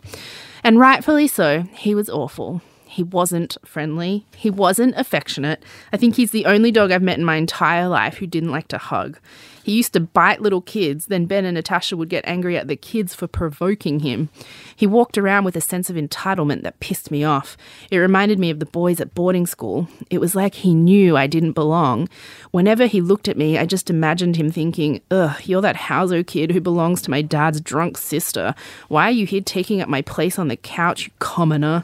And 0.61 0.77
rightfully 0.77 1.29
so, 1.29 1.61
he 1.71 1.95
was 1.95 2.09
awful. 2.09 2.61
He 2.97 3.03
wasn't 3.03 3.57
friendly. 3.63 4.25
He 4.35 4.49
wasn't 4.49 4.95
affectionate. 4.97 5.61
I 5.93 5.97
think 5.97 6.15
he's 6.15 6.31
the 6.31 6.47
only 6.47 6.71
dog 6.71 6.89
I've 6.89 7.03
met 7.03 7.19
in 7.19 7.25
my 7.25 7.35
entire 7.35 7.87
life 7.87 8.17
who 8.17 8.25
didn't 8.25 8.49
like 8.49 8.67
to 8.69 8.79
hug. 8.79 9.19
He 9.63 9.73
used 9.73 9.93
to 9.93 9.99
bite 9.99 10.41
little 10.41 10.61
kids, 10.61 11.05
then 11.05 11.27
Ben 11.27 11.45
and 11.45 11.53
Natasha 11.53 11.95
would 11.95 12.09
get 12.09 12.25
angry 12.25 12.57
at 12.57 12.67
the 12.67 12.75
kids 12.75 13.13
for 13.13 13.27
provoking 13.27 13.99
him. 13.99 14.29
He 14.75 14.87
walked 14.87 15.15
around 15.15 15.43
with 15.43 15.55
a 15.55 15.61
sense 15.61 15.91
of 15.91 15.95
entitlement 15.95 16.63
that 16.63 16.79
pissed 16.79 17.11
me 17.11 17.23
off. 17.23 17.55
It 17.91 17.99
reminded 17.99 18.39
me 18.39 18.49
of 18.49 18.57
the 18.57 18.65
boys 18.65 18.99
at 18.99 19.13
boarding 19.13 19.45
school. 19.45 19.87
It 20.09 20.17
was 20.17 20.33
like 20.33 20.55
he 20.55 20.73
knew 20.73 21.15
I 21.15 21.27
didn't 21.27 21.51
belong. 21.51 22.09
Whenever 22.49 22.87
he 22.87 22.99
looked 22.99 23.27
at 23.27 23.37
me, 23.37 23.59
I 23.59 23.67
just 23.67 23.91
imagined 23.91 24.37
him 24.37 24.49
thinking, 24.49 25.01
Ugh, 25.11 25.39
you're 25.43 25.61
that 25.61 25.75
Hauser 25.75 26.23
kid 26.23 26.51
who 26.51 26.61
belongs 26.61 27.03
to 27.03 27.11
my 27.11 27.21
dad's 27.21 27.61
drunk 27.61 27.99
sister. 27.99 28.55
Why 28.87 29.09
are 29.09 29.11
you 29.11 29.27
here 29.27 29.41
taking 29.41 29.81
up 29.81 29.87
my 29.87 30.01
place 30.01 30.39
on 30.39 30.47
the 30.47 30.57
couch, 30.57 31.05
you 31.05 31.11
commoner? 31.19 31.83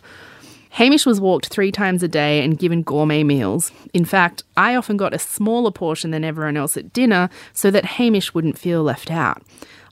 Hamish 0.74 1.06
was 1.06 1.22
walked 1.22 1.50
three 1.50 1.72
times 1.72 2.02
a 2.02 2.08
day 2.08 2.44
and 2.44 2.58
given 2.58 2.82
gourmet 2.82 3.24
meals. 3.24 3.72
In 3.94 4.06
fact, 4.06 4.44
I 4.58 4.76
often 4.76 4.98
got 4.98 5.14
a 5.14 5.20
smaller 5.20 5.70
portion 5.70 6.10
than 6.10 6.24
everyone 6.24 6.58
else 6.58 6.76
at 6.76 6.92
dinner 6.92 7.30
so 7.54 7.70
that 7.70 7.86
Hamish 7.86 8.34
wouldn't 8.34 8.58
feel 8.58 8.82
left 8.82 9.12
out. 9.12 9.44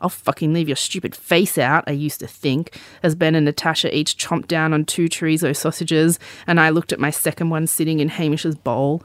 I'll 0.01 0.10
fucking 0.10 0.54
leave 0.54 0.68
your 0.68 0.75
stupid 0.75 1.13
face 1.16 1.60
out, 1.60 1.83
I 1.86 1.92
used 1.92 2.19
to 2.22 2.28
think, 2.28 2.80
as 3.04 3.13
Ben 3.13 3.36
and 3.36 3.45
Natasha 3.45 3.95
each 3.95 4.18
chomped 4.18 4.48
down 4.48 4.74
on 4.74 4.86
two 4.86 5.07
chorizo 5.07 5.56
sausages, 5.56 6.18
and 6.48 6.60
I 6.60 6.72
looked 6.72 6.92
at 6.92 7.00
my 7.00 7.12
second 7.12 7.51
one 7.51 7.68
sitting 7.68 8.00
in 8.00 8.10
Hamish's 8.10 8.56
bowl. 8.56 9.04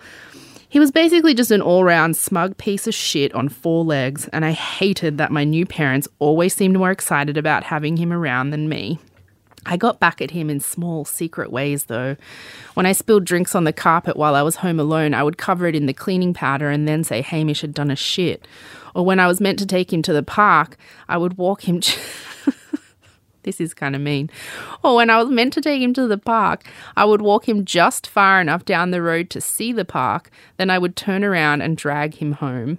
He 0.71 0.79
was 0.79 0.91
basically 0.91 1.35
just 1.35 1.51
an 1.51 1.61
all 1.61 1.85
round 1.85 2.17
smug 2.17 2.57
piece 2.57 2.87
of 2.87 2.95
shit 2.95 3.35
on 3.35 3.51
four 3.51 3.85
legs, 3.85 4.29
and 4.29 4.47
I 4.47 4.53
hated 4.53 5.19
that 5.19 5.31
my 5.31 5.45
new 5.45 5.67
parents 5.67 6.09
always 6.21 6.55
seemed 6.55 6.79
more 6.79 6.91
excited 6.91 7.37
about 7.37 7.65
having 7.65 7.99
him 7.99 8.15
around 8.15 8.49
than 8.49 8.67
me. 8.67 8.99
I 9.67 9.77
got 9.77 9.99
back 9.99 10.23
at 10.23 10.31
him 10.31 10.49
in 10.49 10.61
small, 10.61 11.05
secret 11.05 11.51
ways, 11.51 11.85
though. 11.85 12.17
When 12.75 12.87
I 12.87 12.93
spilled 12.93 13.25
drinks 13.25 13.55
on 13.55 13.65
the 13.65 13.73
carpet 13.73 14.17
while 14.17 14.35
I 14.35 14.43
was 14.43 14.57
home 14.57 14.79
alone, 14.79 15.13
I 15.13 15.23
would 15.23 15.39
cover 15.39 15.67
it 15.67 15.75
in 15.75 15.87
the 15.87 15.93
cleaning 15.93 16.33
powder 16.33 16.71
and 16.71 16.87
then 16.87 17.03
say 17.03 17.21
Hamish 17.21 17.63
had 17.63 17.75
done 17.75 17.91
a 17.91 17.97
shit. 17.97 18.47
Or 18.95 19.05
when 19.05 19.19
I 19.21 19.27
was 19.27 19.41
meant 19.41 19.59
to 19.59 19.67
take 19.67 19.93
him 19.93 20.03
to 20.03 20.13
the 20.13 20.23
park, 20.23 20.77
I 21.09 21.19
would 21.19 21.37
walk 21.37 21.69
him. 21.69 21.81
this 23.43 23.61
is 23.61 23.75
kind 23.75 23.97
of 23.97 24.01
mean. 24.01 24.31
Or 24.85 24.97
when 24.97 25.11
I 25.11 25.21
was 25.21 25.31
meant 25.31 25.53
to 25.55 25.61
take 25.61 25.83
him 25.83 25.93
to 25.95 26.07
the 26.07 26.19
park, 26.19 26.65
I 26.97 27.05
would 27.05 27.21
walk 27.21 27.49
him 27.49 27.65
just 27.65 28.07
far 28.07 28.41
enough 28.41 28.65
down 28.65 28.93
the 28.93 29.03
road 29.03 29.31
to 29.31 29.41
see 29.41 29.73
the 29.73 29.85
park, 29.85 30.31
then 30.59 30.71
I 30.71 30.79
would 30.79 30.95
turn 30.95 31.25
around 31.25 31.63
and 31.63 31.77
drag 31.77 32.15
him 32.15 32.33
home. 32.33 32.79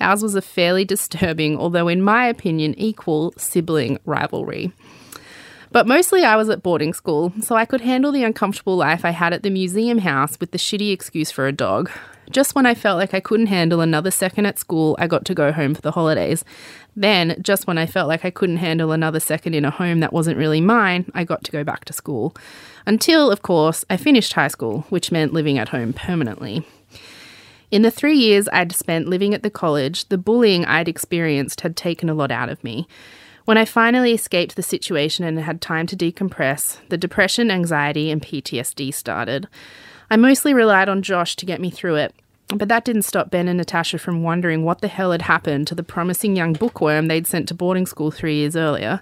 Ours 0.00 0.22
was 0.22 0.36
a 0.36 0.42
fairly 0.42 0.84
disturbing, 0.86 1.58
although 1.58 1.88
in 1.88 2.00
my 2.00 2.26
opinion, 2.26 2.74
equal 2.78 3.34
sibling 3.36 3.98
rivalry. 4.04 4.72
But 5.70 5.86
mostly 5.86 6.24
I 6.24 6.36
was 6.36 6.48
at 6.48 6.62
boarding 6.62 6.94
school, 6.94 7.32
so 7.40 7.54
I 7.54 7.64
could 7.64 7.82
handle 7.82 8.10
the 8.10 8.24
uncomfortable 8.24 8.76
life 8.76 9.04
I 9.04 9.10
had 9.10 9.32
at 9.32 9.42
the 9.42 9.50
museum 9.50 9.98
house 9.98 10.38
with 10.40 10.52
the 10.52 10.58
shitty 10.58 10.92
excuse 10.92 11.30
for 11.30 11.46
a 11.46 11.52
dog. 11.52 11.90
Just 12.30 12.54
when 12.54 12.66
I 12.66 12.74
felt 12.74 12.98
like 12.98 13.14
I 13.14 13.20
couldn't 13.20 13.46
handle 13.46 13.80
another 13.80 14.10
second 14.10 14.46
at 14.46 14.58
school, 14.58 14.96
I 14.98 15.06
got 15.06 15.24
to 15.26 15.34
go 15.34 15.52
home 15.52 15.74
for 15.74 15.80
the 15.80 15.92
holidays. 15.92 16.44
Then, 16.94 17.36
just 17.40 17.66
when 17.66 17.78
I 17.78 17.86
felt 17.86 18.08
like 18.08 18.24
I 18.24 18.30
couldn't 18.30 18.58
handle 18.58 18.92
another 18.92 19.20
second 19.20 19.54
in 19.54 19.64
a 19.64 19.70
home 19.70 20.00
that 20.00 20.12
wasn't 20.12 20.36
really 20.36 20.60
mine, 20.60 21.10
I 21.14 21.24
got 21.24 21.44
to 21.44 21.52
go 21.52 21.64
back 21.64 21.84
to 21.86 21.92
school. 21.92 22.34
Until, 22.86 23.30
of 23.30 23.42
course, 23.42 23.84
I 23.88 23.96
finished 23.96 24.34
high 24.34 24.48
school, 24.48 24.84
which 24.88 25.12
meant 25.12 25.32
living 25.32 25.58
at 25.58 25.70
home 25.70 25.92
permanently. 25.92 26.66
In 27.70 27.82
the 27.82 27.90
three 27.90 28.16
years 28.16 28.48
I'd 28.52 28.72
spent 28.72 29.08
living 29.08 29.34
at 29.34 29.42
the 29.42 29.50
college, 29.50 30.08
the 30.08 30.18
bullying 30.18 30.64
I'd 30.64 30.88
experienced 30.88 31.60
had 31.60 31.76
taken 31.76 32.08
a 32.08 32.14
lot 32.14 32.30
out 32.30 32.48
of 32.48 32.64
me. 32.64 32.88
When 33.48 33.56
I 33.56 33.64
finally 33.64 34.12
escaped 34.12 34.56
the 34.56 34.62
situation 34.62 35.24
and 35.24 35.40
had 35.40 35.62
time 35.62 35.86
to 35.86 35.96
decompress, 35.96 36.86
the 36.90 36.98
depression, 36.98 37.50
anxiety, 37.50 38.10
and 38.10 38.20
PTSD 38.20 38.92
started. 38.92 39.48
I 40.10 40.18
mostly 40.18 40.52
relied 40.52 40.90
on 40.90 41.00
Josh 41.00 41.34
to 41.36 41.46
get 41.46 41.58
me 41.58 41.70
through 41.70 41.94
it, 41.94 42.14
but 42.54 42.68
that 42.68 42.84
didn't 42.84 43.06
stop 43.06 43.30
Ben 43.30 43.48
and 43.48 43.56
Natasha 43.56 43.96
from 43.96 44.22
wondering 44.22 44.64
what 44.64 44.82
the 44.82 44.88
hell 44.88 45.12
had 45.12 45.22
happened 45.22 45.66
to 45.68 45.74
the 45.74 45.82
promising 45.82 46.36
young 46.36 46.52
bookworm 46.52 47.08
they'd 47.08 47.26
sent 47.26 47.48
to 47.48 47.54
boarding 47.54 47.86
school 47.86 48.10
three 48.10 48.34
years 48.34 48.54
earlier. 48.54 49.00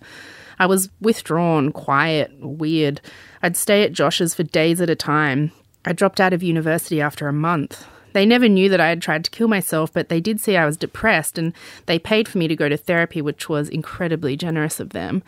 I 0.61 0.67
was 0.67 0.91
withdrawn, 1.01 1.73
quiet, 1.73 2.31
weird. 2.39 3.01
I'd 3.43 3.57
stay 3.57 3.83
at 3.83 3.91
Josh's 3.91 4.33
for 4.33 4.45
days 4.45 4.81
at 4.81 4.89
a 4.89 4.95
time. 4.95 5.51
I 5.85 5.93
dropped 5.93 6.21
out 6.21 6.33
of 6.33 6.45
university 6.45 7.01
after 7.01 7.27
a 7.27 7.33
month. 7.33 7.85
They 8.17 8.25
never 8.25 8.49
knew 8.49 8.71
that 8.71 8.81
I 8.81 8.89
had 8.89 9.03
tried 9.03 9.25
to 9.25 9.31
kill 9.31 9.47
myself, 9.47 9.93
but 9.93 10.09
they 10.09 10.23
did 10.23 10.41
see 10.41 10.57
I 10.57 10.65
was 10.65 10.79
depressed 10.79 11.37
and 11.37 11.53
they 11.85 11.99
paid 11.99 12.29
for 12.29 12.39
me 12.39 12.49
to 12.49 12.57
go 12.57 12.67
to 12.67 12.77
therapy, 12.79 13.21
which 13.21 13.51
was 13.51 13.69
incredibly 13.69 14.39
generous 14.39 14.81
of 14.81 14.95
them. 14.95 15.23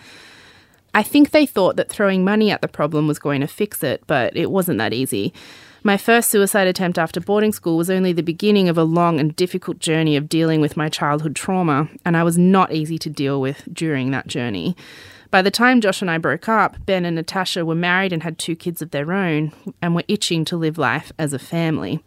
I 0.94 1.02
think 1.02 1.28
they 1.28 1.44
thought 1.44 1.76
that 1.76 1.90
throwing 1.90 2.24
money 2.24 2.50
at 2.50 2.62
the 2.62 2.66
problem 2.66 3.06
was 3.06 3.18
going 3.18 3.42
to 3.42 3.46
fix 3.46 3.82
it, 3.82 4.02
but 4.06 4.34
it 4.34 4.50
wasn't 4.50 4.78
that 4.78 4.94
easy. 4.94 5.34
My 5.82 5.98
first 5.98 6.30
suicide 6.30 6.66
attempt 6.66 6.98
after 6.98 7.20
boarding 7.20 7.52
school 7.52 7.76
was 7.76 7.90
only 7.90 8.14
the 8.14 8.22
beginning 8.22 8.70
of 8.70 8.78
a 8.78 8.84
long 8.84 9.20
and 9.20 9.36
difficult 9.36 9.80
journey 9.80 10.16
of 10.16 10.30
dealing 10.30 10.62
with 10.62 10.74
my 10.74 10.88
childhood 10.88 11.36
trauma, 11.36 11.90
and 12.06 12.16
I 12.16 12.22
was 12.22 12.38
not 12.38 12.72
easy 12.72 12.96
to 13.00 13.10
deal 13.10 13.38
with 13.38 13.68
during 13.70 14.12
that 14.12 14.28
journey. 14.28 14.74
By 15.30 15.42
the 15.42 15.50
time 15.50 15.82
Josh 15.82 16.00
and 16.00 16.10
I 16.10 16.16
broke 16.16 16.48
up, 16.48 16.76
Ben 16.86 17.04
and 17.04 17.16
Natasha 17.16 17.66
were 17.66 17.74
married 17.74 18.14
and 18.14 18.22
had 18.22 18.38
two 18.38 18.56
kids 18.56 18.80
of 18.80 18.92
their 18.92 19.12
own 19.12 19.52
and 19.82 19.94
were 19.94 20.04
itching 20.08 20.46
to 20.46 20.56
live 20.56 20.78
life 20.78 21.12
as 21.18 21.34
a 21.34 21.38
family. 21.38 22.02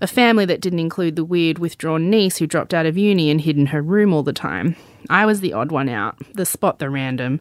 A 0.00 0.06
family 0.06 0.44
that 0.44 0.60
didn't 0.60 0.78
include 0.78 1.16
the 1.16 1.24
weird, 1.24 1.58
withdrawn 1.58 2.08
niece 2.08 2.36
who 2.36 2.46
dropped 2.46 2.72
out 2.72 2.86
of 2.86 2.96
uni 2.96 3.30
and 3.30 3.40
hid 3.40 3.56
in 3.56 3.66
her 3.66 3.82
room 3.82 4.12
all 4.12 4.22
the 4.22 4.32
time. 4.32 4.76
I 5.10 5.26
was 5.26 5.40
the 5.40 5.52
odd 5.52 5.72
one 5.72 5.88
out, 5.88 6.16
the 6.34 6.46
spot 6.46 6.78
the 6.78 6.88
random. 6.88 7.40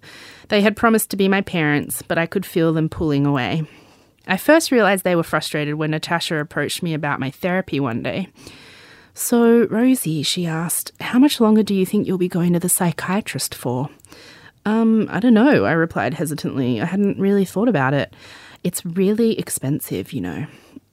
They 0.49 0.61
had 0.61 0.75
promised 0.75 1.11
to 1.11 1.17
be 1.17 1.27
my 1.27 1.41
parents, 1.41 2.01
but 2.01 2.17
I 2.17 2.25
could 2.25 2.45
feel 2.45 2.73
them 2.73 2.89
pulling 2.89 3.25
away. 3.25 3.63
I 4.27 4.37
first 4.37 4.71
realised 4.71 5.03
they 5.03 5.15
were 5.15 5.23
frustrated 5.23 5.75
when 5.75 5.91
Natasha 5.91 6.37
approached 6.37 6.83
me 6.83 6.93
about 6.93 7.19
my 7.19 7.29
therapy 7.29 7.79
one 7.79 8.01
day. 8.01 8.27
So, 9.13 9.65
Rosie, 9.67 10.21
she 10.21 10.45
asked, 10.45 10.91
how 10.99 11.17
much 11.17 11.39
longer 11.39 11.63
do 11.63 11.73
you 11.73 11.85
think 11.85 12.05
you'll 12.05 12.17
be 12.17 12.27
going 12.27 12.53
to 12.53 12.59
the 12.59 12.69
psychiatrist 12.69 13.55
for? 13.55 13.89
Um, 14.65 15.07
I 15.09 15.19
don't 15.19 15.33
know, 15.33 15.63
I 15.63 15.71
replied 15.71 16.13
hesitantly. 16.15 16.81
I 16.81 16.85
hadn't 16.85 17.19
really 17.19 17.45
thought 17.45 17.69
about 17.69 17.93
it. 17.93 18.13
It's 18.63 18.85
really 18.85 19.39
expensive, 19.39 20.11
you 20.11 20.21
know. 20.21 20.47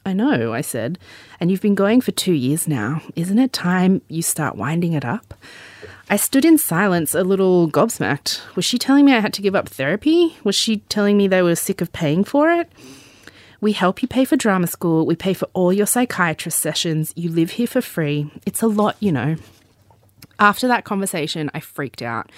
I 0.07 0.13
know, 0.13 0.53
I 0.53 0.61
said. 0.61 0.99
And 1.41 1.51
you've 1.51 1.63
been 1.63 1.75
going 1.75 2.01
for 2.01 2.13
two 2.13 2.35
years 2.35 2.69
now. 2.69 3.01
Isn't 3.17 3.39
it 3.39 3.53
time 3.53 4.03
you 4.09 4.23
start 4.23 4.57
winding 4.57 4.93
it 4.93 5.05
up? 5.05 5.35
I 6.11 6.17
stood 6.17 6.45
in 6.45 6.59
silence, 6.59 7.15
a 7.15 7.23
little 7.23 7.71
gobsmacked. 7.71 8.43
Was 8.57 8.67
she 8.67 8.77
telling 8.77 9.07
me 9.07 9.15
I 9.15 9.21
had 9.21 9.33
to 9.35 9.43
give 9.43 9.55
up 9.55 9.69
therapy? 9.69 10.37
Was 10.45 10.55
she 10.55 10.79
telling 10.89 11.17
me 11.17 11.27
they 11.27 11.41
were 11.43 11.57
sick 11.57 11.81
of 11.81 11.93
paying 11.93 12.25
for 12.25 12.51
it? 12.51 12.71
We 13.63 13.73
help 13.73 14.03
you 14.03 14.09
pay 14.09 14.27
for 14.27 14.37
drama 14.37 14.67
school. 14.67 15.07
We 15.07 15.17
pay 15.17 15.33
for 15.33 15.49
all 15.55 15.73
your 15.73 15.87
psychiatrist 15.87 16.59
sessions. 16.59 17.15
You 17.17 17.31
live 17.31 17.53
here 17.53 17.67
for 17.67 17.81
free. 17.81 18.31
It's 18.45 18.61
a 18.61 18.67
lot, 18.67 18.97
you 19.01 19.11
know. 19.11 19.37
After 20.39 20.67
that 20.69 20.85
conversation, 20.85 21.51
I 21.55 21.61
freaked 21.61 22.03
out. 22.03 22.31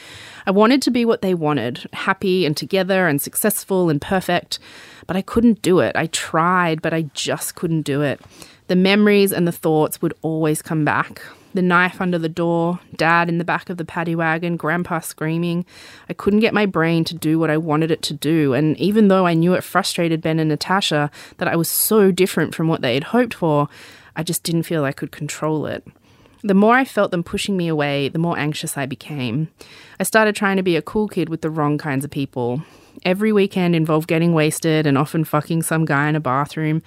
I 0.47 0.51
wanted 0.51 0.83
to 0.83 0.91
be 0.91 1.05
what 1.05 1.23
they 1.23 1.35
wanted 1.35 1.89
happy 1.93 2.45
and 2.45 2.57
together 2.57 3.09
and 3.09 3.21
successful 3.21 3.89
and 3.89 4.01
perfect, 4.01 4.59
but 5.07 5.17
I 5.17 5.23
couldn't 5.23 5.63
do 5.63 5.81
it. 5.81 5.97
I 5.97 6.07
tried, 6.07 6.83
but 6.83 6.93
I 6.93 7.03
just 7.15 7.55
couldn't 7.55 7.83
do 7.83 8.03
it. 8.03 8.21
The 8.69 8.77
memories 8.77 9.33
and 9.33 9.47
the 9.47 9.53
thoughts 9.53 10.03
would 10.03 10.15
always 10.23 10.63
come 10.63 10.85
back 10.85 11.23
the 11.57 11.63
knife 11.63 12.01
under 12.01 12.19
the 12.19 12.29
door, 12.29 12.79
dad 12.95 13.29
in 13.29 13.39
the 13.39 13.45
back 13.45 13.69
of 13.69 13.79
the 13.79 13.85
paddy 13.85 14.15
wagon, 14.15 14.57
grandpa 14.57 15.01
screaming. 15.01 15.65
I 16.09 16.13
couldn't 16.13 16.41
get 16.41 16.55
my 16.55 16.67
brain 16.67 17.03
to 17.05 17.15
do 17.15 17.39
what 17.39 17.51
I 17.51 17.57
wanted 17.57 17.91
it 17.91 18.03
to 18.03 18.15
do, 18.15 18.55
and 18.55 18.79
even 18.79 19.09
though 19.09 19.27
I 19.27 19.35
knew 19.35 19.55
it 19.55 19.65
frustrated 19.65 20.21
Ben 20.21 20.39
and 20.39 20.51
Natasha 20.51 21.11
that 21.39 21.49
I 21.49 21.57
was 21.57 21.69
so 21.69 22.13
different 22.13 22.55
from 22.55 22.69
what 22.69 22.83
they 22.83 22.95
had 22.95 23.05
hoped 23.05 23.35
for, 23.35 23.69
I 24.15 24.23
just 24.23 24.45
didn't 24.45 24.63
feel 24.63 24.85
I 24.85 24.93
could 24.93 25.11
control 25.11 25.67
it. 25.67 25.85
The 26.47 26.55
more 26.55 26.77
I 26.77 26.85
felt 26.85 27.11
them 27.11 27.25
pushing 27.25 27.57
me 27.57 27.67
away, 27.67 28.09
the 28.09 28.21
more 28.21 28.39
anxious 28.39 28.77
I 28.77 28.87
became. 28.87 29.49
I 29.99 30.05
started 30.05 30.37
trying 30.37 30.59
to 30.59 30.63
be 30.63 30.77
a 30.77 30.83
cool 30.83 31.09
kid 31.09 31.29
with 31.29 31.41
the 31.41 31.51
wrong 31.51 31.77
kinds 31.77 32.05
of 32.05 32.13
people. 32.13 32.63
Every 33.05 33.33
weekend 33.33 33.75
involved 33.75 34.07
getting 34.07 34.33
wasted 34.33 34.87
and 34.87 34.97
often 34.97 35.25
fucking 35.25 35.65
some 35.65 35.85
guy 35.85 36.09
in 36.09 36.15
a 36.15 36.21
bathroom. 36.21 36.83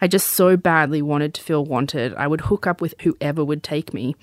I 0.00 0.08
just 0.08 0.32
so 0.32 0.56
badly 0.56 1.00
wanted 1.00 1.32
to 1.34 1.42
feel 1.42 1.64
wanted. 1.64 2.12
I 2.14 2.26
would 2.26 2.40
hook 2.40 2.66
up 2.66 2.80
with 2.80 2.96
whoever 3.02 3.44
would 3.44 3.62
take 3.62 3.94
me. 3.94 4.16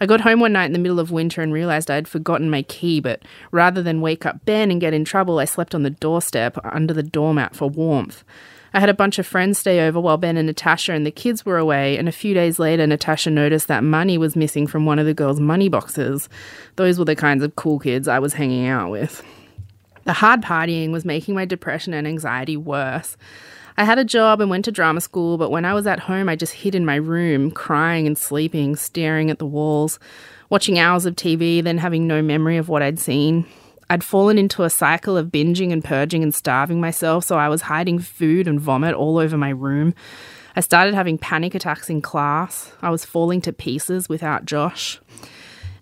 I 0.00 0.06
got 0.06 0.22
home 0.22 0.40
one 0.40 0.54
night 0.54 0.66
in 0.66 0.72
the 0.72 0.80
middle 0.80 0.98
of 0.98 1.12
winter 1.12 1.40
and 1.40 1.52
realized 1.52 1.88
I 1.88 1.94
had 1.94 2.08
forgotten 2.08 2.50
my 2.50 2.62
key, 2.62 2.98
but 2.98 3.22
rather 3.52 3.80
than 3.80 4.00
wake 4.00 4.26
up 4.26 4.44
Ben 4.44 4.72
and 4.72 4.80
get 4.80 4.92
in 4.92 5.04
trouble, 5.04 5.38
I 5.38 5.44
slept 5.44 5.72
on 5.72 5.84
the 5.84 5.90
doorstep 5.90 6.58
under 6.64 6.92
the 6.92 7.04
doormat 7.04 7.54
for 7.54 7.70
warmth. 7.70 8.24
I 8.74 8.80
had 8.80 8.88
a 8.88 8.94
bunch 8.94 9.18
of 9.18 9.26
friends 9.26 9.58
stay 9.58 9.86
over 9.86 10.00
while 10.00 10.16
Ben 10.16 10.38
and 10.38 10.46
Natasha 10.46 10.92
and 10.92 11.04
the 11.04 11.10
kids 11.10 11.44
were 11.44 11.58
away, 11.58 11.98
and 11.98 12.08
a 12.08 12.12
few 12.12 12.32
days 12.32 12.58
later, 12.58 12.86
Natasha 12.86 13.30
noticed 13.30 13.68
that 13.68 13.84
money 13.84 14.16
was 14.16 14.34
missing 14.34 14.66
from 14.66 14.86
one 14.86 14.98
of 14.98 15.04
the 15.04 15.12
girls' 15.12 15.40
money 15.40 15.68
boxes. 15.68 16.28
Those 16.76 16.98
were 16.98 17.04
the 17.04 17.14
kinds 17.14 17.44
of 17.44 17.54
cool 17.54 17.78
kids 17.78 18.08
I 18.08 18.18
was 18.18 18.32
hanging 18.32 18.66
out 18.66 18.90
with. 18.90 19.22
The 20.04 20.14
hard 20.14 20.40
partying 20.40 20.90
was 20.90 21.04
making 21.04 21.34
my 21.34 21.44
depression 21.44 21.92
and 21.92 22.06
anxiety 22.06 22.56
worse. 22.56 23.16
I 23.76 23.84
had 23.84 23.98
a 23.98 24.04
job 24.04 24.40
and 24.40 24.50
went 24.50 24.64
to 24.66 24.72
drama 24.72 25.00
school, 25.00 25.38
but 25.38 25.50
when 25.50 25.64
I 25.64 25.74
was 25.74 25.86
at 25.86 26.00
home, 26.00 26.28
I 26.28 26.36
just 26.36 26.52
hid 26.52 26.74
in 26.74 26.84
my 26.84 26.96
room, 26.96 27.50
crying 27.50 28.06
and 28.06 28.16
sleeping, 28.16 28.76
staring 28.76 29.30
at 29.30 29.38
the 29.38 29.46
walls, 29.46 29.98
watching 30.50 30.78
hours 30.78 31.06
of 31.06 31.14
TV, 31.14 31.62
then 31.62 31.78
having 31.78 32.06
no 32.06 32.20
memory 32.20 32.56
of 32.56 32.68
what 32.68 32.82
I'd 32.82 32.98
seen. 32.98 33.46
I'd 33.92 34.02
fallen 34.02 34.38
into 34.38 34.62
a 34.62 34.70
cycle 34.70 35.18
of 35.18 35.26
binging 35.26 35.70
and 35.70 35.84
purging 35.84 36.22
and 36.22 36.34
starving 36.34 36.80
myself, 36.80 37.24
so 37.24 37.36
I 37.36 37.50
was 37.50 37.60
hiding 37.60 37.98
food 37.98 38.48
and 38.48 38.58
vomit 38.58 38.94
all 38.94 39.18
over 39.18 39.36
my 39.36 39.50
room. 39.50 39.92
I 40.56 40.60
started 40.60 40.94
having 40.94 41.18
panic 41.18 41.54
attacks 41.54 41.90
in 41.90 42.00
class. 42.00 42.72
I 42.80 42.88
was 42.88 43.04
falling 43.04 43.42
to 43.42 43.52
pieces 43.52 44.08
without 44.08 44.46
Josh. 44.46 44.98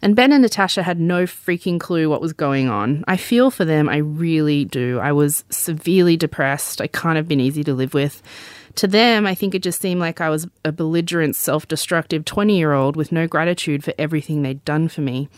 And 0.02 0.17
Ben 0.17 0.33
and 0.33 0.43
Natasha 0.43 0.83
had 0.83 0.99
no 0.99 1.23
freaking 1.23 1.79
clue 1.79 2.11
what 2.11 2.21
was 2.21 2.33
going 2.33 2.69
on. 2.69 3.05
I 3.07 3.17
feel 3.17 3.49
for 3.49 3.64
them, 3.64 3.88
I 3.88 3.99
really 3.99 4.64
do. 4.64 4.99
I 4.99 5.12
was 5.12 5.45
severely 5.50 6.17
depressed. 6.17 6.81
I 6.81 6.88
kind 6.88 7.17
of 7.17 7.29
been 7.29 7.38
easy 7.38 7.62
to 7.62 7.75
live 7.75 7.95
with. 7.95 8.25
To 8.75 8.88
them, 8.88 9.25
I 9.25 9.37
think 9.37 9.55
it 9.55 9.62
just 9.62 9.81
seemed 9.81 10.00
like 10.00 10.21
I 10.21 10.31
was 10.31 10.49
a 10.64 10.73
belligerent, 10.73 11.37
self 11.37 11.69
destructive 11.69 12.25
20 12.25 12.59
year 12.59 12.73
old 12.73 12.97
with 12.97 13.12
no 13.12 13.29
gratitude 13.29 13.85
for 13.85 13.95
everything 14.00 14.43
they'd 14.43 14.64
done 14.64 14.88
for 14.88 15.00
me. 15.00 15.29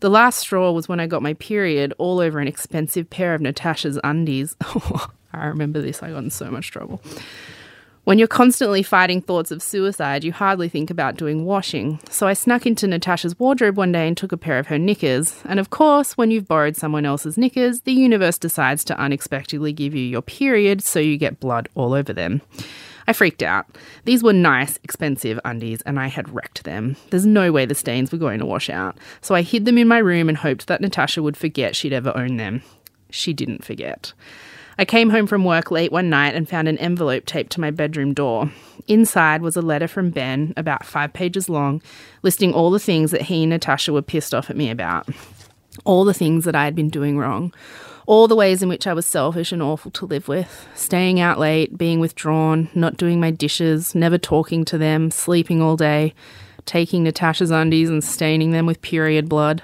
The 0.00 0.10
last 0.10 0.38
straw 0.38 0.70
was 0.70 0.88
when 0.88 1.00
I 1.00 1.06
got 1.06 1.22
my 1.22 1.34
period 1.34 1.92
all 1.98 2.20
over 2.20 2.38
an 2.38 2.48
expensive 2.48 3.10
pair 3.10 3.34
of 3.34 3.40
Natasha's 3.40 3.98
undies. 4.04 4.56
I 5.32 5.46
remember 5.46 5.80
this, 5.80 6.02
I 6.02 6.10
got 6.10 6.22
in 6.22 6.30
so 6.30 6.50
much 6.50 6.70
trouble. 6.70 7.02
When 8.04 8.18
you're 8.18 8.26
constantly 8.26 8.82
fighting 8.82 9.20
thoughts 9.20 9.50
of 9.50 9.62
suicide, 9.62 10.24
you 10.24 10.32
hardly 10.32 10.70
think 10.70 10.88
about 10.88 11.18
doing 11.18 11.44
washing. 11.44 12.00
So 12.08 12.26
I 12.26 12.32
snuck 12.32 12.64
into 12.64 12.86
Natasha's 12.86 13.38
wardrobe 13.38 13.76
one 13.76 13.92
day 13.92 14.08
and 14.08 14.16
took 14.16 14.32
a 14.32 14.38
pair 14.38 14.58
of 14.58 14.68
her 14.68 14.78
knickers. 14.78 15.42
And 15.44 15.60
of 15.60 15.68
course, 15.68 16.16
when 16.16 16.30
you've 16.30 16.48
borrowed 16.48 16.74
someone 16.74 17.04
else's 17.04 17.36
knickers, 17.36 17.82
the 17.82 17.92
universe 17.92 18.38
decides 18.38 18.82
to 18.84 18.98
unexpectedly 18.98 19.74
give 19.74 19.94
you 19.94 20.00
your 20.00 20.22
period, 20.22 20.82
so 20.82 21.00
you 21.00 21.18
get 21.18 21.38
blood 21.38 21.68
all 21.74 21.92
over 21.92 22.14
them. 22.14 22.40
I 23.08 23.14
freaked 23.14 23.42
out. 23.42 23.66
These 24.04 24.22
were 24.22 24.34
nice, 24.34 24.78
expensive 24.84 25.40
undies, 25.42 25.80
and 25.82 25.98
I 25.98 26.08
had 26.08 26.32
wrecked 26.32 26.64
them. 26.64 26.94
There's 27.08 27.24
no 27.24 27.50
way 27.50 27.64
the 27.64 27.74
stains 27.74 28.12
were 28.12 28.18
going 28.18 28.38
to 28.38 28.44
wash 28.44 28.68
out. 28.68 28.98
So 29.22 29.34
I 29.34 29.40
hid 29.40 29.64
them 29.64 29.78
in 29.78 29.88
my 29.88 29.96
room 29.96 30.28
and 30.28 30.36
hoped 30.36 30.66
that 30.66 30.82
Natasha 30.82 31.22
would 31.22 31.36
forget 31.36 31.74
she'd 31.74 31.94
ever 31.94 32.14
owned 32.14 32.38
them. 32.38 32.62
She 33.08 33.32
didn't 33.32 33.64
forget. 33.64 34.12
I 34.76 34.84
came 34.84 35.08
home 35.08 35.26
from 35.26 35.46
work 35.46 35.70
late 35.70 35.90
one 35.90 36.10
night 36.10 36.34
and 36.34 36.46
found 36.46 36.68
an 36.68 36.76
envelope 36.76 37.24
taped 37.24 37.50
to 37.52 37.60
my 37.62 37.70
bedroom 37.70 38.12
door. 38.12 38.52
Inside 38.86 39.40
was 39.40 39.56
a 39.56 39.62
letter 39.62 39.88
from 39.88 40.10
Ben, 40.10 40.52
about 40.58 40.84
five 40.84 41.14
pages 41.14 41.48
long, 41.48 41.80
listing 42.22 42.52
all 42.52 42.70
the 42.70 42.78
things 42.78 43.10
that 43.10 43.22
he 43.22 43.44
and 43.44 43.50
Natasha 43.50 43.90
were 43.90 44.02
pissed 44.02 44.34
off 44.34 44.50
at 44.50 44.56
me 44.56 44.68
about. 44.68 45.08
All 45.86 46.04
the 46.04 46.12
things 46.14 46.44
that 46.44 46.54
I 46.54 46.64
had 46.64 46.76
been 46.76 46.90
doing 46.90 47.18
wrong. 47.18 47.54
All 48.08 48.26
the 48.26 48.34
ways 48.34 48.62
in 48.62 48.70
which 48.70 48.86
I 48.86 48.94
was 48.94 49.04
selfish 49.04 49.52
and 49.52 49.62
awful 49.62 49.90
to 49.90 50.06
live 50.06 50.28
with. 50.28 50.66
Staying 50.74 51.20
out 51.20 51.38
late, 51.38 51.76
being 51.76 52.00
withdrawn, 52.00 52.70
not 52.74 52.96
doing 52.96 53.20
my 53.20 53.30
dishes, 53.30 53.94
never 53.94 54.16
talking 54.16 54.64
to 54.64 54.78
them, 54.78 55.10
sleeping 55.10 55.60
all 55.60 55.76
day, 55.76 56.14
taking 56.64 57.02
Natasha's 57.02 57.50
undies 57.50 57.90
and 57.90 58.02
staining 58.02 58.52
them 58.52 58.64
with 58.64 58.80
period 58.80 59.28
blood. 59.28 59.62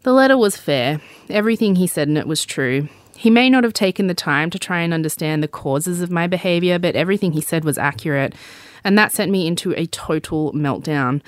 The 0.00 0.14
letter 0.14 0.38
was 0.38 0.56
fair. 0.56 1.02
Everything 1.28 1.74
he 1.74 1.86
said 1.86 2.08
in 2.08 2.16
it 2.16 2.26
was 2.26 2.46
true. 2.46 2.88
He 3.16 3.28
may 3.28 3.50
not 3.50 3.64
have 3.64 3.74
taken 3.74 4.06
the 4.06 4.14
time 4.14 4.48
to 4.48 4.58
try 4.58 4.80
and 4.80 4.94
understand 4.94 5.42
the 5.42 5.46
causes 5.46 6.00
of 6.00 6.10
my 6.10 6.26
behaviour, 6.26 6.78
but 6.78 6.96
everything 6.96 7.32
he 7.32 7.42
said 7.42 7.66
was 7.66 7.76
accurate, 7.76 8.34
and 8.82 8.96
that 8.96 9.12
sent 9.12 9.30
me 9.30 9.46
into 9.46 9.74
a 9.76 9.84
total 9.84 10.54
meltdown. 10.54 11.20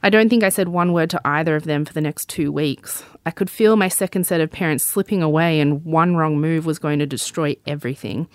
I 0.00 0.10
don't 0.10 0.28
think 0.28 0.44
I 0.44 0.48
said 0.48 0.68
one 0.68 0.92
word 0.92 1.10
to 1.10 1.20
either 1.24 1.56
of 1.56 1.64
them 1.64 1.84
for 1.84 1.92
the 1.92 2.00
next 2.00 2.28
two 2.28 2.52
weeks. 2.52 3.04
I 3.24 3.30
could 3.30 3.50
feel 3.50 3.76
my 3.76 3.88
second 3.88 4.26
set 4.26 4.40
of 4.40 4.50
parents 4.50 4.84
slipping 4.84 5.22
away, 5.22 5.60
and 5.60 5.84
one 5.84 6.16
wrong 6.16 6.40
move 6.40 6.66
was 6.66 6.78
going 6.78 6.98
to 6.98 7.06
destroy 7.06 7.56
everything. 7.66 8.28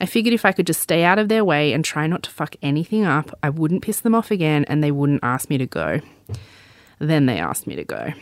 I 0.00 0.06
figured 0.06 0.32
if 0.32 0.44
I 0.44 0.52
could 0.52 0.66
just 0.66 0.80
stay 0.80 1.02
out 1.02 1.18
of 1.18 1.28
their 1.28 1.44
way 1.44 1.72
and 1.72 1.84
try 1.84 2.06
not 2.06 2.22
to 2.24 2.30
fuck 2.30 2.54
anything 2.62 3.04
up, 3.04 3.36
I 3.42 3.50
wouldn't 3.50 3.82
piss 3.82 4.00
them 4.00 4.14
off 4.14 4.30
again 4.30 4.64
and 4.68 4.82
they 4.82 4.92
wouldn't 4.92 5.24
ask 5.24 5.50
me 5.50 5.58
to 5.58 5.66
go. 5.66 6.00
Then 7.00 7.26
they 7.26 7.38
asked 7.38 7.66
me 7.66 7.74
to 7.76 7.84
go. 7.84 8.12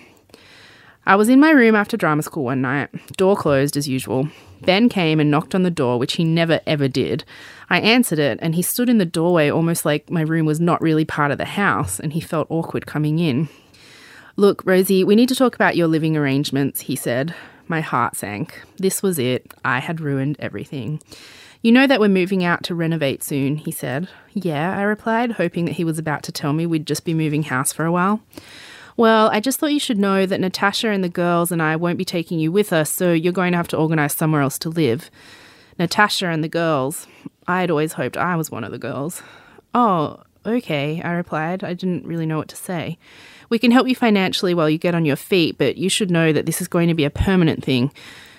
I 1.09 1.17
was 1.17 1.29
in 1.29 1.39
my 1.39 1.51
room 1.51 1.77
after 1.77 1.97
drama 1.97 2.23
school 2.23 2.45
one 2.45 2.63
night, 2.63 2.89
door 3.17 3.37
closed 3.37 3.77
as 3.77 3.87
usual. 3.87 4.29
Ben 4.63 4.89
came 4.89 5.21
and 5.21 5.31
knocked 5.31 5.55
on 5.55 5.63
the 5.63 5.71
door, 5.71 5.99
which 5.99 6.15
he 6.15 6.25
never 6.25 6.61
ever 6.67 6.89
did. 6.89 7.25
I 7.71 7.81
answered 7.81 8.19
it, 8.19 8.41
and 8.43 8.57
he 8.57 8.63
stood 8.63 8.89
in 8.89 8.99
the 8.99 9.05
doorway 9.05 9.49
almost 9.49 9.85
like 9.85 10.11
my 10.11 10.23
room 10.23 10.47
was 10.47 10.59
not 10.59 10.81
really 10.81 11.05
part 11.05 11.31
of 11.31 11.39
the 11.39 11.45
house, 11.45 12.01
and 12.01 12.13
he 12.13 12.21
felt 12.21 12.51
awkward 12.51 12.87
coming 12.87 13.21
in. 13.21 13.49
Look, 14.39 14.63
Rosie, 14.67 15.03
we 15.03 15.17
need 15.17 15.31
to 15.31 15.35
talk 15.35 15.55
about 15.55 15.77
your 15.77 15.87
living 15.87 16.15
arrangements, 16.15 16.83
he 16.83 16.95
said. 16.95 17.35
My 17.69 17.81
heart 17.81 18.17
sank. 18.17 18.63
This 18.77 19.03
was 19.03 19.19
it. 19.19 19.55
I 19.65 19.79
had 19.79 19.99
ruined 19.99 20.37
everything. 20.39 21.01
You 21.63 21.73
know 21.73 21.87
that 21.87 22.01
we're 22.01 22.09
moving 22.09 22.45
out 22.45 22.63
to 22.65 22.75
renovate 22.75 23.23
soon, 23.23 23.57
he 23.57 23.71
said. 23.71 24.11
Yeah, 24.35 24.77
I 24.77 24.83
replied, 24.83 25.33
hoping 25.33 25.65
that 25.65 25.77
he 25.77 25.85
was 25.85 25.99
about 25.99 26.23
to 26.25 26.33
tell 26.33 26.53
me 26.53 26.67
we'd 26.67 26.87
just 26.87 27.07
be 27.07 27.15
moving 27.15 27.45
house 27.45 27.73
for 27.73 27.87
a 27.87 27.93
while. 27.93 28.21
Well, 28.99 29.31
I 29.31 29.41
just 29.41 29.59
thought 29.59 29.73
you 29.73 29.81
should 29.81 29.99
know 29.99 30.27
that 30.27 30.41
Natasha 30.41 30.91
and 30.91 31.03
the 31.03 31.09
girls 31.09 31.51
and 31.51 31.63
I 31.63 31.77
won't 31.77 31.99
be 31.99 32.05
taking 32.05 32.39
you 32.39 32.53
with 32.53 32.75
us, 32.75 32.91
so 32.91 33.15
you're 33.15 33.33
going 33.33 33.53
to 33.53 33.59
have 33.59 33.69
to 33.69 33.79
organise 33.79 34.15
somewhere 34.15 34.43
else 34.43 34.59
to 34.61 34.69
live. 34.69 35.11
Natasha 35.79 36.29
and 36.29 36.45
the 36.45 36.49
girls. 36.49 37.07
I 37.49 37.63
had 37.63 37.71
always 37.71 37.95
hoped 37.95 38.19
I 38.19 38.37
was 38.37 38.51
one 38.51 38.65
of 38.65 38.71
the 38.71 38.79
girls. 38.79 39.23
Oh, 39.75 40.23
okay, 40.45 41.01
I 41.01 41.13
replied. 41.13 41.65
I 41.65 41.73
didn't 41.73 42.07
really 42.07 42.27
know 42.27 42.37
what 42.37 42.49
to 42.49 42.57
say. 42.57 42.99
We 43.49 43.59
can 43.59 43.71
help 43.71 43.89
you 43.89 43.95
financially 43.95 44.55
while 44.55 44.69
you 44.69 44.79
get 44.79 44.95
on 44.95 45.05
your 45.05 45.17
feet, 45.17 45.59
but 45.59 45.77
you 45.77 45.89
should 45.89 46.11
know 46.11 46.33
that 46.33 46.47
this 46.47 46.61
is 46.61 46.69
going 46.69 46.89
to 46.89 46.95
be 46.95 47.05
a 47.05 47.11
permanent 47.11 47.65
thing. 47.65 47.93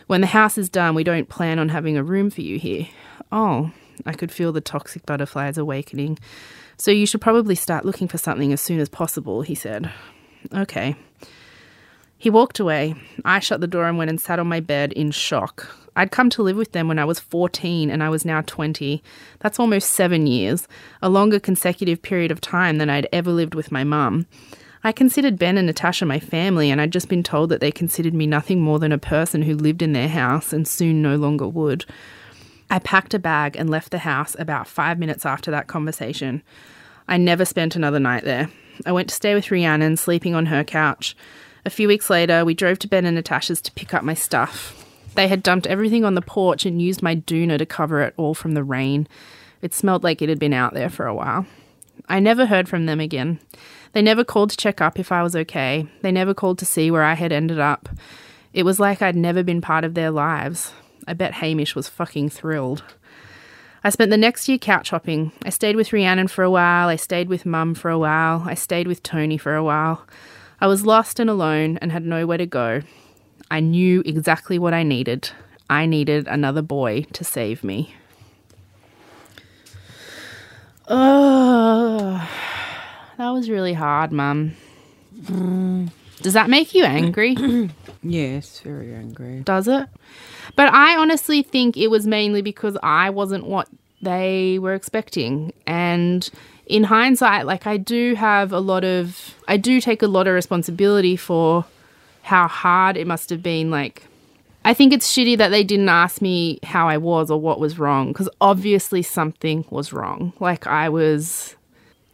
When 0.08 0.22
the 0.22 0.28
house 0.28 0.58
is 0.58 0.70
done, 0.70 0.96
we 0.96 1.04
don't 1.04 1.30
plan 1.30 1.60
on 1.60 1.70
having 1.70 1.98
a 1.98 2.04
room 2.04 2.30
for 2.30 2.42
you 2.42 2.58
here. 2.60 2.88
Oh, 3.32 3.72
I 4.06 4.14
could 4.14 4.32
feel 4.32 4.52
the 4.52 4.62
toxic 4.62 5.06
butterflies 5.06 5.58
awakening. 5.58 6.18
So 6.78 6.92
you 6.92 7.06
should 7.06 7.22
probably 7.22 7.56
start 7.56 7.86
looking 7.86 8.08
for 8.08 8.18
something 8.18 8.54
as 8.54 8.62
soon 8.62 8.80
as 8.80 8.90
possible, 8.90 9.42
he 9.42 9.56
said. 9.56 9.92
Okay. 10.54 10.96
He 12.20 12.30
walked 12.30 12.60
away. 12.60 12.96
I 13.26 13.40
shut 13.40 13.62
the 13.62 13.68
door 13.68 13.86
and 13.86 13.98
went 13.98 14.10
and 14.10 14.20
sat 14.20 14.40
on 14.40 14.48
my 14.48 14.60
bed 14.60 14.94
in 14.94 15.12
shock. 15.12 15.76
I'd 15.96 16.12
come 16.12 16.30
to 16.32 16.44
live 16.44 16.58
with 16.58 16.72
them 16.72 16.88
when 16.88 17.00
I 17.00 17.06
was 17.06 17.20
14 17.20 17.90
and 17.90 18.04
I 18.04 18.10
was 18.10 18.24
now 18.24 18.42
20. 18.42 19.04
That's 19.40 19.60
almost 19.60 19.94
seven 19.94 20.28
years, 20.28 20.68
a 21.02 21.10
longer 21.10 21.40
consecutive 21.40 22.02
period 22.02 22.32
of 22.32 22.40
time 22.40 22.78
than 22.78 22.90
I'd 22.90 23.08
ever 23.12 23.32
lived 23.32 23.56
with 23.56 23.72
my 23.72 23.84
mum. 23.84 24.28
I 24.88 24.94
considered 24.94 25.38
Ben 25.38 25.58
and 25.58 25.68
Natasha 25.68 26.06
my 26.06 26.18
family, 26.18 26.72
and 26.72 26.80
I'd 26.80 26.94
just 26.94 27.10
been 27.10 27.22
told 27.22 27.50
that 27.50 27.60
they 27.60 27.74
considered 27.74 28.14
me 28.14 28.26
nothing 28.26 28.62
more 28.62 28.80
than 28.80 28.94
a 28.94 28.98
person 28.98 29.42
who 29.42 29.54
lived 29.54 29.82
in 29.82 29.92
their 29.92 30.08
house 30.08 30.54
and 30.54 30.66
soon 30.66 31.02
no 31.02 31.18
longer 31.18 31.46
would. 31.46 31.84
I 32.70 32.80
packed 32.80 33.14
a 33.14 33.20
bag 33.20 33.58
and 33.58 33.70
left 33.70 33.92
the 33.92 33.98
house 33.98 34.34
about 34.40 34.66
five 34.66 34.98
minutes 34.98 35.26
after 35.26 35.52
that 35.52 35.68
conversation. 35.68 36.42
I 37.06 37.18
never 37.18 37.44
spent 37.44 37.76
another 37.76 38.00
night 38.00 38.24
there. 38.24 38.50
I 38.86 38.94
went 38.94 39.10
to 39.10 39.16
stay 39.16 39.36
with 39.36 39.52
Rhiannon, 39.52 39.98
sleeping 39.98 40.36
on 40.36 40.46
her 40.46 40.64
couch. 40.64 41.18
A 41.66 41.70
few 41.70 41.90
weeks 41.90 42.10
later, 42.10 42.46
we 42.46 42.54
drove 42.54 42.80
to 42.80 42.88
Ben 42.88 43.06
and 43.06 43.16
Natasha's 43.16 43.60
to 43.64 43.74
pick 43.74 43.94
up 43.94 44.06
my 44.06 44.14
stuff. 44.14 44.86
They 45.16 45.28
had 45.28 45.44
dumped 45.44 45.68
everything 45.68 46.06
on 46.06 46.16
the 46.16 46.22
porch 46.22 46.66
and 46.66 46.82
used 46.82 47.04
my 47.04 47.14
doona 47.14 47.58
to 47.58 47.66
cover 47.66 48.00
it 48.04 48.14
all 48.16 48.34
from 48.34 48.54
the 48.54 48.64
rain. 48.64 49.06
It 49.62 49.74
smelled 49.74 50.06
like 50.06 50.22
it 50.22 50.30
had 50.30 50.40
been 50.40 50.54
out 50.54 50.74
there 50.74 50.90
for 50.90 51.08
a 51.08 51.14
while. 51.14 51.46
I 52.08 52.22
never 52.22 52.46
heard 52.46 52.70
from 52.70 52.86
them 52.86 53.02
again. 53.02 53.42
They 53.94 54.02
never 54.02 54.24
called 54.24 54.52
to 54.52 54.58
check 54.58 54.82
up 54.82 55.00
if 55.00 55.12
I 55.12 55.24
was 55.24 55.36
okay. 55.36 55.88
They 56.02 56.12
never 56.12 56.34
called 56.34 56.60
to 56.60 56.66
see 56.66 56.92
where 56.92 57.04
I 57.04 57.14
had 57.14 57.32
ended 57.32 57.60
up. 57.60 57.90
It 58.54 58.64
was 58.64 58.80
like 58.80 59.02
I'd 59.02 59.16
never 59.16 59.44
been 59.44 59.62
part 59.62 59.84
of 59.84 59.94
their 59.94 60.12
lives. 60.12 60.74
I 61.08 61.14
bet 61.14 61.34
Hamish 61.36 61.76
was 61.76 61.88
fucking 61.88 62.30
thrilled. 62.30 62.84
I 63.84 63.90
spent 63.90 64.12
the 64.12 64.18
next 64.18 64.50
year 64.50 64.58
couch 64.58 64.90
hopping. 64.90 65.32
I 65.46 65.50
stayed 65.50 65.76
with 65.76 65.94
Rhiannon 65.94 66.28
for 66.28 66.44
a 66.44 66.52
while. 66.52 66.90
I 66.90 66.96
stayed 66.96 67.30
with 67.30 67.46
Mum 67.46 67.76
for 67.76 67.90
a 67.90 68.00
while. 68.00 68.44
I 68.46 68.54
stayed 68.56 68.88
with 68.88 69.04
Tony 69.04 69.38
for 69.38 69.56
a 69.56 69.64
while. 69.64 70.06
I 70.60 70.68
was 70.68 70.86
lost 70.86 71.20
and 71.20 71.30
alone 71.30 71.78
and 71.78 71.92
had 71.92 72.06
nowhere 72.06 72.40
to 72.40 72.46
go. 72.46 72.82
I 73.50 73.60
knew 73.60 74.02
exactly 74.06 74.60
what 74.60 74.74
I 74.74 74.84
needed. 74.84 75.30
I 75.70 75.86
needed 75.86 76.28
another 76.28 76.62
boy 76.62 77.04
to 77.14 77.24
save 77.24 77.64
me. 77.64 77.94
Oh, 80.90 82.30
that 83.18 83.30
was 83.32 83.50
really 83.50 83.74
hard, 83.74 84.12
Mum. 84.12 84.54
Does 86.22 86.34
that 86.34 86.50
make 86.50 86.74
you 86.74 86.84
angry? 86.84 87.36
Yes, 88.04 88.62
very 88.62 88.94
angry. 88.94 89.42
Does 89.42 89.68
it? 89.68 89.86
But 90.56 90.72
I 90.72 90.96
honestly 90.96 91.42
think 91.42 91.76
it 91.76 91.88
was 91.88 92.08
mainly 92.08 92.42
because 92.42 92.78
I 92.82 93.10
wasn't 93.10 93.48
what 93.48 93.68
they 94.02 94.60
were 94.60 94.74
expecting. 94.74 95.52
And 95.66 96.30
in 96.68 96.86
hindsight, 96.86 97.46
like 97.46 97.68
I 97.68 97.76
do 97.76 98.14
have 98.14 98.54
a 98.54 98.60
lot 98.60 98.86
of, 98.86 99.36
I 99.48 99.58
do 99.58 99.82
take 99.82 100.02
a 100.02 100.08
lot 100.08 100.28
of 100.28 100.36
responsibility 100.36 101.18
for 101.18 101.66
how 102.22 102.48
hard 102.48 102.96
it 102.96 103.08
must 103.08 103.30
have 103.30 103.44
been. 103.44 103.72
Like, 103.72 104.04
I 104.64 104.74
think 104.74 104.94
it's 104.94 105.12
shitty 105.12 105.38
that 105.38 105.50
they 105.50 105.64
didn't 105.64 105.90
ask 105.90 106.22
me 106.22 106.60
how 106.64 106.88
I 106.88 106.98
was 106.98 107.30
or 107.30 107.42
what 107.42 107.60
was 107.60 107.78
wrong 107.78 108.10
because 108.10 108.30
obviously 108.40 109.02
something 109.02 109.66
was 109.70 109.92
wrong. 109.92 110.32
Like, 110.40 110.66
I 110.66 110.88
was 110.88 111.57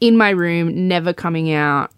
in 0.03 0.17
my 0.17 0.31
room, 0.31 0.89
never 0.89 1.13
coming 1.13 1.49
out. 1.53 1.89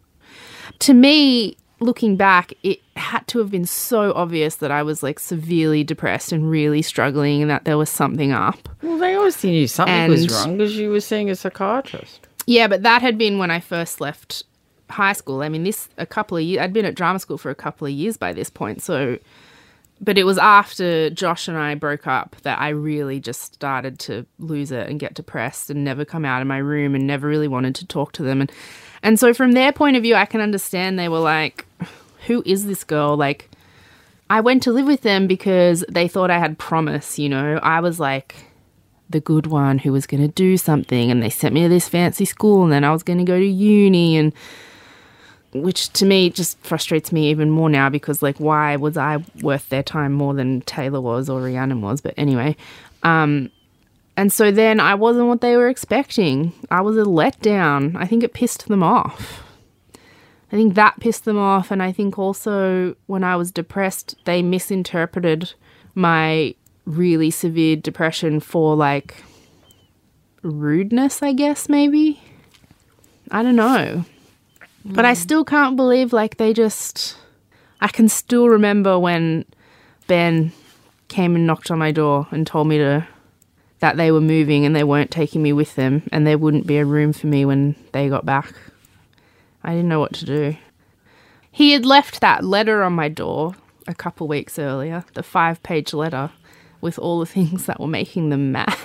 To 0.80 0.94
me, 0.94 1.58
looking 1.80 2.16
back, 2.16 2.54
it 2.62 2.80
had 2.96 3.28
to 3.30 3.40
have 3.40 3.50
been 3.50 3.66
so 3.66 4.14
obvious 4.14 4.58
that 4.58 4.70
I 4.70 4.84
was 4.84 5.02
like 5.02 5.20
severely 5.20 5.84
depressed 5.84 6.32
and 6.32 6.48
really 6.48 6.84
struggling 6.84 7.42
and 7.42 7.50
that 7.50 7.66
there 7.66 7.80
was 7.80 7.90
something 7.90 8.32
up. 8.32 8.70
Well, 8.84 9.00
they 9.00 9.16
obviously 9.16 9.50
knew 9.50 9.68
something 9.68 10.08
was 10.08 10.32
wrong 10.32 10.56
because 10.56 10.78
you 10.78 10.92
were 10.92 11.02
seeing 11.02 11.32
a 11.32 11.36
psychiatrist. 11.36 12.28
Yeah, 12.46 12.68
but 12.68 12.84
that 12.84 13.02
had 13.02 13.18
been 13.18 13.40
when 13.40 13.50
I 13.50 13.60
first 13.60 14.00
left 14.00 14.44
high 14.92 15.14
school. 15.14 15.42
I 15.42 15.50
mean, 15.50 15.64
this 15.64 15.90
a 15.98 16.06
couple 16.06 16.38
of 16.38 16.44
years. 16.44 16.62
I'd 16.62 16.74
been 16.74 16.86
at 16.86 16.94
drama 16.94 17.18
school 17.18 17.40
for 17.40 17.50
a 17.50 17.56
couple 17.56 17.88
of 17.88 17.94
years 17.94 18.18
by 18.18 18.34
this 18.34 18.52
point. 18.52 18.84
So, 18.84 19.18
but 20.02 20.18
it 20.18 20.24
was 20.26 20.38
after 20.38 21.10
Josh 21.10 21.48
and 21.48 21.58
I 21.58 21.76
broke 21.76 22.08
up 22.08 22.36
that 22.44 22.60
I 22.60 22.70
really 22.70 23.20
just 23.20 23.54
started 23.54 24.00
to 24.00 24.26
lose 24.40 24.72
it 24.72 24.90
and 24.90 25.00
get 25.00 25.14
depressed 25.14 25.70
and 25.70 25.84
never 25.84 26.06
come 26.06 26.26
out 26.26 26.42
of 26.42 26.48
my 26.48 26.58
room 26.58 26.96
and 26.96 27.08
never 27.08 27.28
really 27.28 27.48
wanted 27.48 27.76
to 27.76 27.88
talk 27.88 28.12
to 28.14 28.24
them. 28.24 28.42
And 28.42 28.52
and 29.04 29.20
so 29.20 29.34
from 29.34 29.52
their 29.52 29.72
point 29.72 29.98
of 29.98 30.04
view, 30.04 30.16
I 30.16 30.26
can 30.26 30.42
understand 30.42 30.98
they 30.98 31.10
were 31.10 31.20
like, 31.20 31.66
"Who 32.28 32.44
is 32.46 32.66
this 32.66 32.84
girl?" 32.84 33.18
Like. 33.18 33.50
I 34.28 34.42
went 34.42 34.64
to 34.64 34.72
live 34.72 34.88
with 34.88 35.02
them 35.02 35.28
because 35.28 35.86
they 35.88 36.08
thought 36.08 36.32
I 36.32 36.40
had 36.40 36.58
promise, 36.58 37.20
you 37.20 37.30
know. 37.30 37.60
I 37.62 37.80
was 37.80 38.00
like 38.00 38.34
the 39.10 39.20
good 39.20 39.48
one 39.48 39.78
who 39.78 39.92
was 39.92 40.08
going 40.08 40.22
to 40.22 40.28
do 40.28 40.58
something 40.58 41.12
and 41.12 41.22
they 41.22 41.30
sent 41.30 41.54
me 41.54 41.64
to 41.64 41.70
this 41.70 41.88
fancy 41.88 42.26
school 42.26 42.64
and 42.64 42.72
then 42.72 42.84
I 42.84 42.92
was 42.92 43.04
going 43.04 43.20
to 43.20 43.24
go 43.24 43.38
to 43.38 43.46
uni 43.46 44.18
and 44.18 44.34
which 45.62 45.90
to 45.94 46.06
me 46.06 46.30
just 46.30 46.58
frustrates 46.60 47.12
me 47.12 47.30
even 47.30 47.50
more 47.50 47.70
now 47.70 47.90
because 47.90 48.22
like 48.22 48.38
why 48.40 48.76
was 48.76 48.98
I 48.98 49.24
worth 49.42 49.70
their 49.70 49.84
time 49.84 50.12
more 50.14 50.34
than 50.34 50.62
Taylor 50.62 51.02
was 51.02 51.30
or 51.30 51.42
Rhiannon 51.42 51.82
was? 51.82 52.02
But 52.02 52.14
anyway 52.18 52.56
um 53.04 53.50
and 54.18 54.32
so 54.32 54.52
then 54.52 54.80
I 54.80 54.96
wasn't 54.96 55.28
what 55.28 55.42
they 55.42 55.58
were 55.58 55.68
expecting. 55.68 56.54
I 56.72 56.80
was 56.80 56.98
a 56.98 57.04
letdown. 57.04 57.98
I 57.98 58.06
think 58.06 58.24
it 58.24 58.34
pissed 58.34 58.68
them 58.70 58.82
off. 58.82 59.44
I 60.52 60.56
think 60.56 60.76
that 60.76 61.02
pissed 61.02 61.26
them 61.26 61.38
off. 61.38 61.70
And 61.70 61.84
I 61.84 61.92
think 61.92 62.18
also 62.18 62.96
when 63.08 63.24
I 63.24 63.36
was 63.36 63.52
depressed 63.52 64.16
they 64.26 64.42
misinterpreted 64.42 65.54
my 65.96 66.56
really 66.86 67.32
severe 67.32 67.76
depression 67.76 68.40
for 68.40 68.76
like 68.76 69.16
rudeness, 70.44 71.22
I 71.22 71.34
guess, 71.34 71.68
maybe. 71.68 72.22
I 73.32 73.44
don't 73.44 73.56
know. 73.56 74.06
But 74.86 75.04
I 75.04 75.16
still 75.16 75.44
can't 75.44 75.76
believe 75.76 76.14
like 76.14 76.38
they 76.38 76.54
just 76.54 77.18
I 77.82 77.88
can 77.88 78.08
still 78.08 78.50
remember 78.50 79.00
when 79.00 79.46
Ben 80.08 80.52
came 81.08 81.36
and 81.36 81.48
knocked 81.48 81.72
on 81.72 81.80
my 81.80 81.92
door 81.92 82.28
and 82.32 82.46
told 82.46 82.68
me 82.68 82.78
to 82.78 83.08
that 83.80 83.98
they 83.98 84.12
were 84.12 84.22
moving 84.22 84.66
and 84.66 84.76
they 84.76 84.84
weren't 84.84 85.12
taking 85.12 85.42
me 85.42 85.54
with 85.54 85.76
them 85.76 86.04
and 86.12 86.26
there 86.26 86.38
wouldn't 86.38 86.68
be 86.68 86.78
a 86.78 86.86
room 86.86 87.14
for 87.14 87.28
me 87.28 87.46
when 87.46 87.76
they 87.92 88.10
got 88.10 88.26
back. 88.26 88.54
I 89.64 89.72
didn't 89.72 89.90
know 89.90 90.00
what 90.00 90.14
to 90.14 90.26
do. 90.26 90.56
He 91.52 91.72
had 91.72 91.86
left 91.86 92.22
that 92.22 92.44
letter 92.44 92.84
on 92.84 92.94
my 92.94 93.10
door 93.10 93.56
a 93.88 93.96
couple 93.96 94.28
weeks 94.28 94.60
earlier, 94.60 95.04
the 95.14 95.24
five 95.24 95.62
page 95.64 95.94
letter 95.94 96.32
with 96.80 97.00
all 97.00 97.20
the 97.20 97.26
things 97.38 97.66
that 97.66 97.80
were 97.80 97.88
making 97.88 98.30
them 98.30 98.52
mad. 98.52 98.76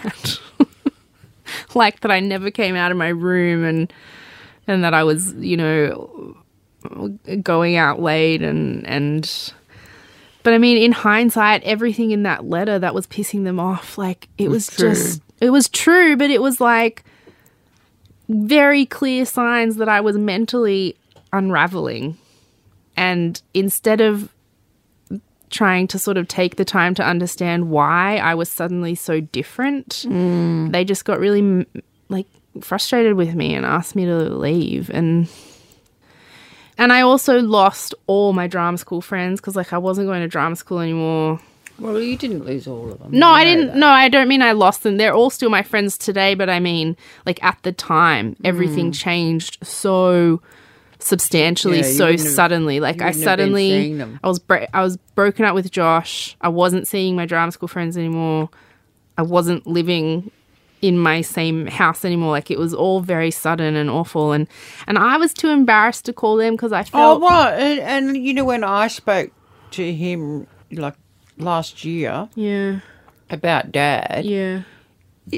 like 1.74 2.00
that 2.00 2.10
I 2.10 2.20
never 2.20 2.50
came 2.50 2.74
out 2.74 2.90
of 2.90 2.96
my 2.96 3.08
room 3.08 3.64
and 3.64 3.92
and 4.70 4.84
that 4.84 4.94
I 4.94 5.04
was, 5.04 5.34
you 5.34 5.56
know, 5.56 6.36
going 7.42 7.76
out 7.76 8.00
late 8.00 8.42
and 8.42 8.86
and 8.86 9.52
but 10.42 10.54
I 10.54 10.58
mean 10.58 10.78
in 10.78 10.92
hindsight 10.92 11.62
everything 11.64 12.10
in 12.10 12.22
that 12.22 12.44
letter 12.44 12.78
that 12.78 12.94
was 12.94 13.06
pissing 13.06 13.44
them 13.44 13.60
off 13.60 13.98
like 13.98 14.28
it 14.38 14.48
was, 14.48 14.68
just 14.68 15.20
it 15.42 15.50
was 15.50 15.68
true 15.68 16.16
but 16.16 16.30
it 16.30 16.40
was 16.40 16.58
like 16.58 17.04
very 18.30 18.86
clear 18.86 19.24
signs 19.26 19.76
that 19.76 19.88
I 19.88 20.00
was 20.00 20.16
mentally 20.16 20.96
unraveling. 21.32 22.16
And 22.96 23.40
instead 23.54 24.00
of 24.00 24.32
trying 25.50 25.88
to 25.88 25.98
sort 25.98 26.16
of 26.16 26.28
take 26.28 26.56
the 26.56 26.64
time 26.64 26.94
to 26.94 27.04
understand 27.04 27.70
why 27.70 28.18
I 28.18 28.34
was 28.34 28.48
suddenly 28.48 28.94
so 28.94 29.20
different, 29.20 30.06
they 30.70 30.84
just 30.84 31.04
got 31.04 31.18
really 31.18 31.66
like 32.08 32.26
frustrated 32.60 33.14
with 33.14 33.34
me 33.34 33.54
and 33.54 33.64
asked 33.64 33.94
me 33.94 34.04
to 34.06 34.16
leave 34.16 34.90
and 34.90 35.28
and 36.76 36.92
I 36.92 37.02
also 37.02 37.40
lost 37.40 37.94
all 38.06 38.32
my 38.32 38.46
drama 38.46 38.78
school 38.78 39.00
friends 39.02 39.40
because 39.40 39.54
like 39.54 39.72
I 39.72 39.78
wasn't 39.78 40.06
going 40.08 40.22
to 40.22 40.28
drama 40.28 40.56
school 40.56 40.78
anymore. 40.80 41.38
Well, 41.78 42.00
you 42.00 42.16
didn't 42.16 42.44
lose 42.44 42.66
all 42.66 42.90
of 42.92 42.98
them. 42.98 43.10
No, 43.12 43.28
I 43.30 43.44
didn't. 43.44 43.68
that. 43.68 43.76
No, 43.76 43.88
I 43.88 44.08
don't 44.08 44.28
mean 44.28 44.42
I 44.42 44.52
lost 44.52 44.82
them. 44.82 44.96
They're 44.96 45.14
all 45.14 45.30
still 45.30 45.50
my 45.50 45.62
friends 45.62 45.96
today, 45.96 46.34
but 46.34 46.48
I 46.50 46.58
mean, 46.60 46.96
like 47.26 47.42
at 47.42 47.58
the 47.62 47.72
time, 47.72 48.34
hmm. 48.34 48.46
everything 48.46 48.92
changed 48.92 49.58
so 49.62 50.40
substantially, 50.98 51.78
Yeah, 51.78 51.84
so 51.84 52.04
wouldn't 52.06 52.20
have- 52.20 52.32
suddenly. 52.32 52.80
Like 52.80 53.00
I 53.02 53.06
wouldn't 53.06 53.24
have 53.24 53.38
been 53.38 53.52
suddenly. 53.54 54.18
I 54.22 54.28
was 54.28 54.38
bro- 54.38 54.66
I 54.72 54.82
was 54.82 54.96
broken 55.14 55.44
up 55.44 55.54
with 55.54 55.70
Josh. 55.70 56.36
I 56.40 56.48
wasn't 56.48 56.86
seeing 56.86 57.14
my 57.14 57.26
drama 57.26 57.52
school 57.52 57.68
friends 57.68 57.96
anymore. 57.96 58.48
I 59.18 59.22
wasn't 59.22 59.66
living 59.66 60.30
in 60.82 60.98
my 60.98 61.20
same 61.20 61.66
house 61.66 62.04
anymore. 62.04 62.30
Like 62.30 62.50
it 62.50 62.58
was 62.58 62.72
all 62.74 63.00
very 63.00 63.30
sudden 63.30 63.76
and 63.76 63.90
awful, 63.90 64.32
and 64.32 64.46
and 64.86 64.98
I 64.98 65.16
was 65.16 65.32
too 65.34 65.48
embarrassed 65.48 66.04
to 66.06 66.12
call 66.12 66.36
them 66.36 66.54
because 66.54 66.72
I 66.72 66.80
Oh, 66.80 66.84
felt 66.84 67.22
right. 67.22 67.52
And, 67.58 67.80
and 68.08 68.16
you 68.24 68.32
know, 68.34 68.44
when 68.44 68.64
I 68.64 68.88
spoke 68.88 69.30
to 69.72 69.92
him 69.94 70.46
like 70.72 70.94
last 71.38 71.84
year 71.84 72.28
yeah, 72.34 72.80
about 73.30 73.72
dad, 73.72 74.24
yeah. 74.24 74.62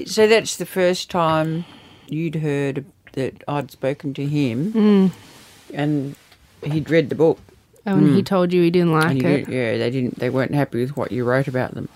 so 0.07 0.26
that's 0.26 0.57
the 0.57 0.66
first 0.66 1.11
time 1.11 1.64
you'd 2.09 2.37
heard 2.37 2.85
that 3.12 3.42
I'd 3.46 3.70
spoken 3.70 4.14
to 4.14 4.26
him 4.26 4.72
Mm. 4.72 5.11
and 5.74 6.16
he'd 6.64 6.88
read 6.90 7.09
the 7.09 7.14
book. 7.14 7.38
And 7.85 8.14
he 8.14 8.22
told 8.22 8.52
you 8.52 8.62
he 8.62 8.70
didn't 8.70 8.92
like 8.92 9.11
And 9.11 9.20
he 9.22 9.26
it. 9.26 9.46
did, 9.46 9.48
yeah, 9.48 9.76
they 9.78 9.90
didn't. 9.90 10.18
They 10.20 10.31
weren't 10.31 10.55
happy 10.55 10.81
with 10.81 10.96
what 10.96 11.11
you 11.11 11.24
wrote 11.24 11.48
about 11.48 11.74
them. 11.74 11.88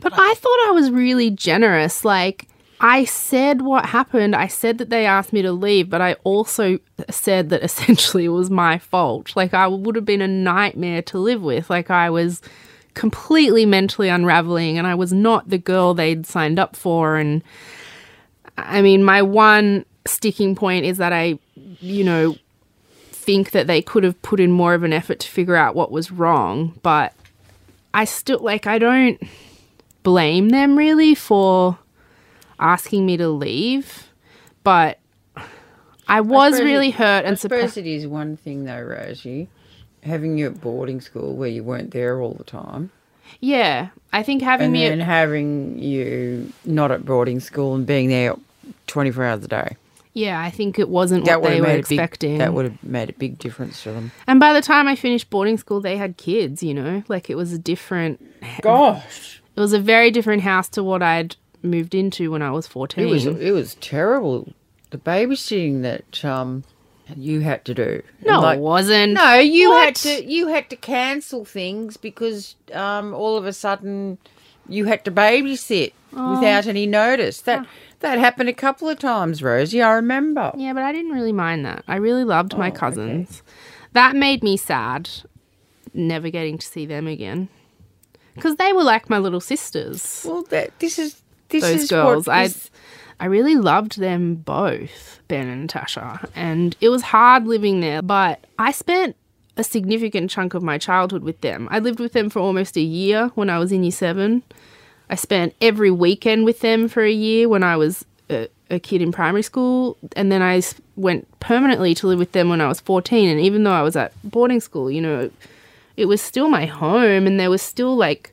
But 0.00 0.12
I 0.14 0.34
thought 0.34 0.68
I 0.68 0.70
was 0.72 0.90
really 0.90 1.30
generous. 1.30 2.04
Like, 2.04 2.48
I 2.80 3.04
said 3.04 3.62
what 3.62 3.86
happened. 3.86 4.36
I 4.36 4.46
said 4.46 4.78
that 4.78 4.90
they 4.90 5.04
asked 5.04 5.32
me 5.32 5.42
to 5.42 5.52
leave, 5.52 5.90
but 5.90 6.00
I 6.00 6.14
also 6.24 6.78
said 7.10 7.50
that 7.50 7.62
essentially 7.64 8.26
it 8.26 8.30
was 8.30 8.50
my 8.50 8.78
fault. 8.78 9.34
Like 9.34 9.54
I 9.54 9.66
would 9.66 9.96
have 9.96 10.04
been 10.04 10.22
a 10.22 10.28
nightmare 10.28 11.02
to 11.02 11.18
live 11.18 11.42
with. 11.42 11.68
Like 11.70 11.90
I 11.90 12.10
was 12.10 12.40
completely 12.94 13.64
mentally 13.64 14.08
unraveling 14.08 14.78
and 14.78 14.86
I 14.86 14.94
was 14.94 15.12
not 15.12 15.48
the 15.48 15.58
girl 15.58 15.94
they'd 15.94 16.26
signed 16.26 16.58
up 16.58 16.74
for 16.74 17.16
and 17.16 17.44
I 18.56 18.82
mean 18.82 19.04
my 19.04 19.22
one 19.22 19.84
sticking 20.04 20.56
point 20.56 20.84
is 20.84 20.98
that 20.98 21.12
I 21.12 21.38
you 21.54 22.02
know 22.02 22.34
think 23.12 23.52
that 23.52 23.68
they 23.68 23.82
could 23.82 24.02
have 24.02 24.20
put 24.22 24.40
in 24.40 24.50
more 24.50 24.74
of 24.74 24.82
an 24.82 24.92
effort 24.92 25.20
to 25.20 25.28
figure 25.28 25.54
out 25.54 25.76
what 25.76 25.92
was 25.92 26.10
wrong, 26.10 26.78
but 26.82 27.12
I 27.94 28.04
still 28.04 28.40
like 28.40 28.66
I 28.66 28.78
don't 28.78 29.22
blame 30.12 30.48
them 30.48 30.76
really 30.78 31.14
for 31.14 31.78
asking 32.58 33.04
me 33.06 33.16
to 33.18 33.28
leave, 33.28 34.08
but 34.64 34.98
I 36.08 36.20
was 36.22 36.54
suppose 36.54 36.64
really 36.64 36.88
it- 36.88 36.94
hurt 36.94 37.24
I 37.24 37.28
and 37.28 37.38
suppose 37.38 37.72
surprised. 37.74 37.78
it 37.78 37.86
is 37.86 38.06
one 38.06 38.36
thing 38.36 38.64
though, 38.64 38.80
Rosie, 38.80 39.48
having 40.02 40.38
you 40.38 40.46
at 40.46 40.60
boarding 40.60 41.00
school 41.00 41.34
where 41.36 41.48
you 41.50 41.62
weren't 41.62 41.90
there 41.90 42.20
all 42.20 42.32
the 42.32 42.44
time, 42.44 42.90
Yeah, 43.40 43.88
I 44.12 44.22
think 44.22 44.40
having 44.42 44.64
and 44.66 44.72
me. 44.72 44.88
then 44.88 45.00
having 45.00 45.78
you 45.78 46.52
not 46.64 46.90
at 46.90 47.04
boarding 47.04 47.40
school 47.40 47.74
and 47.74 47.86
being 47.86 48.08
there 48.08 48.34
twenty 48.86 49.10
four 49.10 49.24
hours 49.24 49.44
a 49.44 49.48
day. 49.48 49.76
yeah, 50.14 50.40
I 50.40 50.50
think 50.50 50.78
it 50.78 50.88
wasn't 50.88 51.26
That 51.26 51.42
what 51.42 51.50
they 51.50 51.60
were 51.60 51.66
a 51.66 51.70
big. 51.72 51.80
expecting. 51.80 52.38
That 52.38 52.54
would 52.54 52.64
have 52.64 52.82
made 52.82 53.10
a 53.10 53.12
big 53.12 53.38
difference 53.38 53.82
to 53.82 53.92
them. 53.92 54.10
and 54.26 54.40
by 54.40 54.52
the 54.54 54.62
time 54.62 54.88
I 54.88 54.96
finished 54.96 55.28
boarding 55.30 55.58
school, 55.58 55.80
they 55.82 55.98
had 55.98 56.16
kids. 56.16 56.62
You 56.62 56.72
know, 56.74 57.02
like 57.08 57.28
it 57.30 57.36
was 57.36 57.52
a 57.52 57.58
different. 57.58 58.14
Gosh, 58.62 59.42
It 59.58 59.60
was 59.60 59.72
a 59.72 59.80
very 59.80 60.12
different 60.12 60.42
house 60.42 60.68
to 60.70 60.84
what 60.84 61.02
I'd 61.02 61.34
moved 61.64 61.92
into 61.92 62.30
when 62.30 62.42
I 62.42 62.52
was 62.52 62.68
fourteen. 62.68 63.08
it 63.08 63.10
was 63.10 63.26
it 63.26 63.50
was 63.50 63.74
terrible. 63.80 64.52
The 64.90 64.98
babysitting 64.98 65.82
that 65.82 66.24
um 66.24 66.62
you 67.16 67.40
had 67.40 67.64
to 67.64 67.74
do. 67.74 68.02
no, 68.24 68.40
like, 68.40 68.58
it 68.58 68.60
wasn't. 68.60 69.14
No, 69.14 69.34
you 69.34 69.72
had 69.72 69.96
to 69.96 70.24
you 70.24 70.46
had 70.46 70.70
to 70.70 70.76
cancel 70.76 71.44
things 71.44 71.96
because 71.96 72.54
um, 72.72 73.12
all 73.14 73.36
of 73.36 73.46
a 73.46 73.52
sudden 73.52 74.18
you 74.68 74.84
had 74.84 75.04
to 75.06 75.10
babysit 75.10 75.92
Oh. 76.14 76.36
without 76.36 76.66
any 76.68 76.86
notice. 76.86 77.40
That 77.40 77.66
that 78.00 78.18
happened 78.18 78.48
a 78.48 78.52
couple 78.54 78.88
of 78.88 78.98
times, 79.00 79.42
Rosie. 79.42 79.82
I 79.82 79.92
remember. 79.94 80.52
Yeah, 80.56 80.72
but 80.72 80.84
I 80.84 80.92
didn't 80.92 81.10
really 81.10 81.32
mind 81.32 81.66
that. 81.66 81.82
I 81.88 81.96
really 81.96 82.24
loved 82.24 82.54
Oh, 82.54 82.58
my 82.58 82.70
cousins. 82.70 83.42
That 83.92 84.14
made 84.14 84.42
me 84.44 84.56
sad, 84.56 85.10
never 85.92 86.30
getting 86.30 86.58
to 86.58 86.66
see 86.66 86.86
them 86.86 87.08
again. 87.08 87.48
Because 88.38 88.56
they 88.56 88.72
were 88.72 88.82
like 88.84 89.08
my 89.10 89.18
little 89.18 89.40
sisters. 89.40 90.22
Well, 90.26 90.42
that 90.50 90.78
this 90.78 90.98
is 90.98 91.20
this 91.48 91.62
those 91.62 91.82
is 91.82 91.90
girls. 91.90 92.28
I 92.28 92.44
is- 92.44 92.70
I 93.20 93.26
really 93.26 93.56
loved 93.56 93.98
them 93.98 94.36
both, 94.36 95.18
Ben 95.26 95.48
and 95.48 95.62
Natasha, 95.62 96.28
and 96.36 96.76
it 96.80 96.88
was 96.88 97.02
hard 97.02 97.48
living 97.48 97.80
there, 97.80 98.00
but 98.00 98.44
I 98.60 98.70
spent 98.70 99.16
a 99.56 99.64
significant 99.64 100.30
chunk 100.30 100.54
of 100.54 100.62
my 100.62 100.78
childhood 100.78 101.24
with 101.24 101.40
them. 101.40 101.66
I 101.72 101.80
lived 101.80 101.98
with 101.98 102.12
them 102.12 102.30
for 102.30 102.38
almost 102.38 102.76
a 102.76 102.80
year 102.80 103.32
when 103.34 103.50
I 103.50 103.58
was 103.58 103.72
in 103.72 103.82
year 103.82 103.90
7. 103.90 104.44
I 105.10 105.16
spent 105.16 105.52
every 105.60 105.90
weekend 105.90 106.44
with 106.44 106.60
them 106.60 106.86
for 106.86 107.02
a 107.02 107.10
year 107.10 107.48
when 107.48 107.64
I 107.64 107.76
was 107.76 108.04
a, 108.30 108.46
a 108.70 108.78
kid 108.78 109.02
in 109.02 109.10
primary 109.10 109.42
school, 109.42 109.96
and 110.14 110.30
then 110.30 110.40
I 110.42 110.62
went 110.94 111.26
permanently 111.40 111.96
to 111.96 112.06
live 112.06 112.20
with 112.20 112.30
them 112.30 112.48
when 112.48 112.60
I 112.60 112.68
was 112.68 112.78
14, 112.78 113.28
and 113.28 113.40
even 113.40 113.64
though 113.64 113.72
I 113.72 113.82
was 113.82 113.96
at 113.96 114.12
boarding 114.22 114.60
school, 114.60 114.92
you 114.92 115.00
know, 115.00 115.28
it 115.98 116.06
was 116.06 116.22
still 116.22 116.48
my 116.48 116.64
home 116.64 117.26
and 117.26 117.38
there 117.38 117.50
was 117.50 117.60
still 117.60 117.96
like 117.96 118.32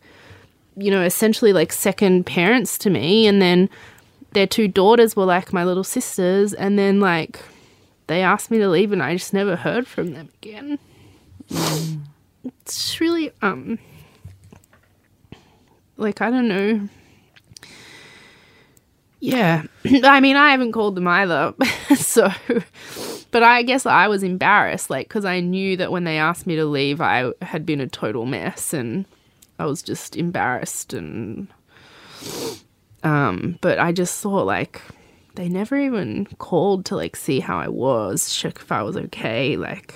you 0.75 0.91
know, 0.91 1.01
essentially 1.01 1.54
like 1.54 1.71
second 1.71 2.25
parents 2.25 2.78
to 2.80 2.89
me. 2.89 3.28
And 3.28 3.41
then 3.41 3.69
their 4.32 4.47
two 4.47 4.67
daughters 4.67 5.15
were 5.15 5.25
like 5.25 5.54
my 5.54 5.63
little 5.63 5.84
sisters. 5.84 6.54
And 6.54 6.78
then 6.78 6.99
like 6.99 7.39
they 8.08 8.21
asked 8.21 8.51
me 8.51 8.58
to 8.60 8.69
leave 8.69 8.91
and 8.91 9.01
I 9.01 9.15
just 9.15 9.34
never 9.34 9.56
heard 9.56 9.88
from 9.88 10.13
them 10.13 10.30
again. 10.41 10.80
It's 12.43 12.99
really, 12.99 13.32
um, 13.41 13.80
like, 15.97 16.21
I 16.21 16.30
don't 16.30 16.47
know. 16.47 16.89
Yeah. 19.19 19.63
I 20.04 20.19
mean, 20.19 20.36
I 20.36 20.51
haven't 20.51 20.73
called 20.73 20.95
them 20.95 21.08
either. 21.08 21.54
so, 21.95 22.32
but 23.36 23.43
I 23.43 23.63
guess 23.63 23.86
I 23.86 24.08
was 24.08 24.24
embarrassed, 24.24 24.89
like, 24.89 25.10
because 25.10 25.26
I 25.26 25.41
knew 25.41 25.76
that 25.76 25.91
when 25.91 26.06
they 26.06 26.17
asked 26.17 26.48
me 26.48 26.56
to 26.56 26.63
leave, 26.63 27.02
I 27.02 27.34
had 27.41 27.65
been 27.65 27.82
a 27.82 27.86
total 27.86 28.26
mess 28.26 28.74
and 28.74 29.04
I 29.60 29.65
was 29.65 29.82
just 29.82 30.15
embarrassed 30.15 30.93
and 30.93 31.50
um 33.04 33.60
but 33.60 33.78
I 33.78 33.91
just 33.91 34.21
thought 34.21 34.45
like 34.45 34.82
they 35.36 35.50
never 35.50 35.78
even 35.78 36.28
called 36.38 36.86
to 36.86 36.95
like 36.95 37.17
see 37.17 37.41
how 37.41 37.60
I 37.60 37.67
was, 37.67 38.34
check 38.34 38.60
if 38.60 38.71
I 38.71 38.84
was 38.84 38.95
okay, 38.95 39.58
like 39.58 39.93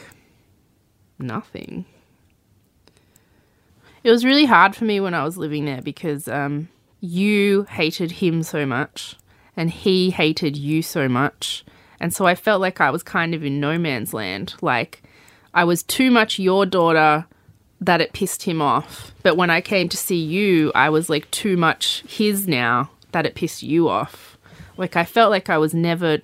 nothing. 1.17 1.85
It 4.03 4.11
was 4.11 4.25
really 4.25 4.47
hard 4.47 4.75
for 4.75 4.83
me 4.83 4.99
when 4.99 5.13
I 5.13 5.23
was 5.23 5.37
living 5.37 5.63
there 5.63 5.81
because 5.81 6.27
um 6.27 6.67
you 6.99 7.63
hated 7.69 8.11
him 8.11 8.43
so 8.43 8.65
much 8.65 9.15
and 9.55 9.69
he 9.69 10.09
hated 10.09 10.57
you 10.57 10.81
so 10.81 11.07
much. 11.07 11.63
And 11.99 12.13
so 12.13 12.25
I 12.25 12.35
felt 12.35 12.61
like 12.61 12.81
I 12.81 12.89
was 12.89 13.03
kind 13.03 13.35
of 13.35 13.43
in 13.43 13.59
no 13.59 13.77
man's 13.77 14.13
land. 14.13 14.53
Like 14.61 15.03
I 15.53 15.63
was 15.63 15.83
too 15.83 16.11
much 16.11 16.39
your 16.39 16.65
daughter 16.65 17.25
that 17.81 18.01
it 18.01 18.13
pissed 18.13 18.43
him 18.43 18.61
off. 18.61 19.11
But 19.23 19.37
when 19.37 19.49
I 19.49 19.61
came 19.61 19.89
to 19.89 19.97
see 19.97 20.21
you, 20.21 20.71
I 20.75 20.89
was 20.89 21.09
like 21.09 21.29
too 21.31 21.57
much 21.57 22.03
his 22.07 22.47
now 22.47 22.89
that 23.11 23.25
it 23.25 23.35
pissed 23.35 23.63
you 23.63 23.89
off. 23.89 24.37
Like 24.77 24.95
I 24.95 25.05
felt 25.05 25.31
like 25.31 25.49
I 25.49 25.57
was 25.57 25.73
never 25.73 26.19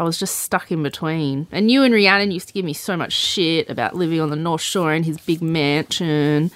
I 0.00 0.02
was 0.02 0.18
just 0.18 0.40
stuck 0.40 0.72
in 0.72 0.82
between. 0.82 1.46
And 1.52 1.70
you 1.70 1.82
and 1.82 1.92
Rhiannon 1.92 2.30
used 2.30 2.48
to 2.48 2.54
give 2.54 2.64
me 2.64 2.72
so 2.72 2.96
much 2.96 3.12
shit 3.12 3.68
about 3.68 3.94
living 3.94 4.18
on 4.18 4.30
the 4.30 4.36
North 4.36 4.62
Shore 4.62 4.94
in 4.94 5.02
his 5.02 5.18
big 5.18 5.42
mansion. 5.42 6.50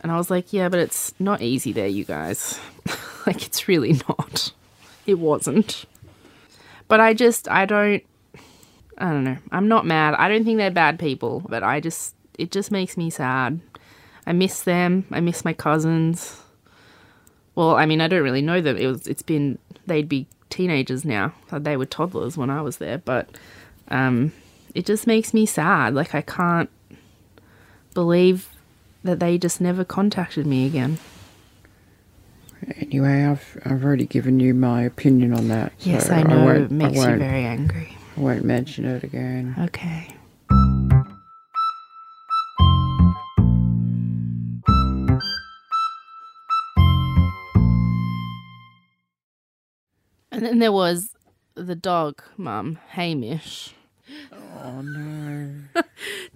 And 0.00 0.12
I 0.12 0.16
was 0.16 0.30
like, 0.30 0.52
yeah, 0.52 0.68
but 0.68 0.78
it's 0.78 1.12
not 1.18 1.42
easy 1.42 1.72
there, 1.72 1.88
you 1.88 2.04
guys. 2.04 2.60
like 3.26 3.44
it's 3.44 3.66
really 3.66 4.00
not. 4.08 4.52
It 5.04 5.18
wasn't. 5.18 5.84
But 6.88 7.00
I 7.00 7.14
just 7.14 7.48
I 7.48 7.66
don't 7.66 8.02
I 8.98 9.10
don't 9.10 9.24
know. 9.24 9.36
I'm 9.50 9.68
not 9.68 9.86
mad. 9.86 10.14
I 10.14 10.28
don't 10.28 10.44
think 10.44 10.58
they're 10.58 10.70
bad 10.70 10.98
people, 10.98 11.42
but 11.48 11.62
I 11.62 11.80
just 11.80 12.14
it 12.38 12.50
just 12.50 12.70
makes 12.70 12.96
me 12.96 13.10
sad. 13.10 13.60
I 14.26 14.32
miss 14.32 14.62
them. 14.62 15.06
I 15.10 15.20
miss 15.20 15.44
my 15.44 15.52
cousins. 15.52 16.42
Well, 17.54 17.76
I 17.76 17.86
mean, 17.86 18.00
I 18.00 18.08
don't 18.08 18.22
really 18.22 18.42
know 18.42 18.60
them. 18.60 18.76
It 18.76 18.86
was 18.86 19.06
it's 19.06 19.22
been 19.22 19.58
they'd 19.86 20.08
be 20.08 20.26
teenagers 20.50 21.04
now. 21.04 21.32
They 21.50 21.76
were 21.76 21.86
toddlers 21.86 22.36
when 22.36 22.50
I 22.50 22.62
was 22.62 22.78
there, 22.78 22.98
but 22.98 23.28
um 23.88 24.32
it 24.74 24.86
just 24.86 25.06
makes 25.06 25.32
me 25.34 25.46
sad. 25.46 25.94
Like 25.94 26.14
I 26.14 26.22
can't 26.22 26.70
believe 27.94 28.48
that 29.04 29.20
they 29.20 29.38
just 29.38 29.60
never 29.60 29.84
contacted 29.84 30.46
me 30.46 30.66
again. 30.66 30.98
Anyway, 32.76 33.24
I've 33.24 33.58
I've 33.64 33.84
already 33.84 34.06
given 34.06 34.40
you 34.40 34.54
my 34.54 34.82
opinion 34.82 35.32
on 35.34 35.48
that. 35.48 35.72
Yes, 35.80 36.06
so 36.06 36.14
I 36.14 36.22
know 36.22 36.44
won't- 36.44 36.58
it 36.64 36.70
makes 36.70 36.96
you 36.96 37.02
very 37.16 37.44
angry. 37.44 37.96
I 38.16 38.20
won't 38.20 38.44
mention 38.44 38.84
it 38.86 39.04
again. 39.04 39.54
Okay. 39.58 40.14
And 50.32 50.44
then 50.44 50.58
there 50.58 50.72
was 50.72 51.14
the 51.54 51.74
dog, 51.74 52.22
Mum, 52.36 52.78
Hamish. 52.90 53.74
Oh 54.62 54.80
no! 54.82 55.52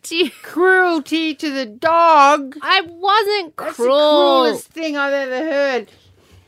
Do 0.02 0.16
you- 0.16 0.30
Cruelty 0.42 1.34
to 1.34 1.50
the 1.50 1.66
dog. 1.66 2.56
I 2.62 2.80
wasn't 2.82 3.56
cruel. 3.56 3.66
That's 3.66 3.76
the 3.76 3.82
cruelest 3.84 4.66
thing 4.68 4.96
I've 4.96 5.12
ever 5.12 5.38
heard. 5.38 5.90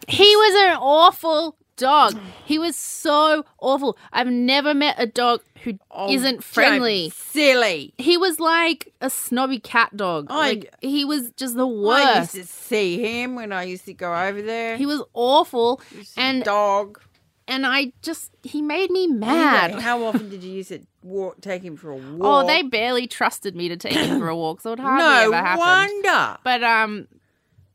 He 0.08 0.34
was 0.36 0.54
an 0.72 0.76
awful 0.80 1.56
dog. 1.76 2.18
He 2.44 2.58
was 2.58 2.76
so 2.76 3.44
awful. 3.58 3.96
I've 4.12 4.26
never 4.28 4.74
met 4.74 4.96
a 4.98 5.06
dog 5.06 5.42
who 5.62 5.78
Oh, 5.90 6.12
not 6.12 6.42
friendly. 6.44 7.06
be 7.06 7.10
Silly. 7.10 7.94
He 7.98 8.16
was 8.16 8.38
like 8.40 8.92
a 9.00 9.08
snobby 9.08 9.58
cat 9.58 9.96
dog. 9.96 10.26
I- 10.30 10.34
like 10.50 10.74
he 10.80 11.04
was 11.04 11.30
just 11.32 11.56
the 11.56 11.66
worst. 11.66 12.06
I 12.06 12.20
used 12.20 12.34
to 12.34 12.44
see 12.46 12.98
him 13.22 13.34
when 13.36 13.52
I 13.52 13.62
used 13.64 13.84
to 13.86 13.94
go 13.94 14.12
over 14.14 14.42
there. 14.42 14.76
He 14.76 14.86
was 14.86 15.02
awful, 15.14 15.80
and 16.16 16.42
dog. 16.44 17.00
and 17.48 17.64
I 17.66 17.92
just 18.02 18.30
he 18.42 18.60
made 18.60 18.90
me 18.90 19.04
Anyway, 19.04 19.18
mad. 19.26 19.74
how 19.80 20.04
often 20.04 20.28
did 20.28 20.42
you 20.42 20.52
used 20.52 20.70
to 20.70 20.80
walk, 21.02 21.40
take 21.40 21.62
him 21.62 21.76
for 21.76 21.90
a 21.90 21.96
walk? 21.96 22.20
Oh, 22.20 22.46
they 22.46 22.62
barely 22.62 23.06
trusted 23.06 23.54
me 23.56 23.68
to 23.68 23.76
take 23.76 23.94
him 23.94 24.18
for 24.18 24.28
a 24.28 24.36
walk, 24.36 24.60
so 24.60 24.72
it 24.72 24.78
hardly 24.80 25.04
no 25.04 25.36
ever 25.36 25.36
happened. 25.46 26.02
No 26.04 26.10
wonder. 26.12 26.38
But 26.44 26.62
um, 26.64 27.08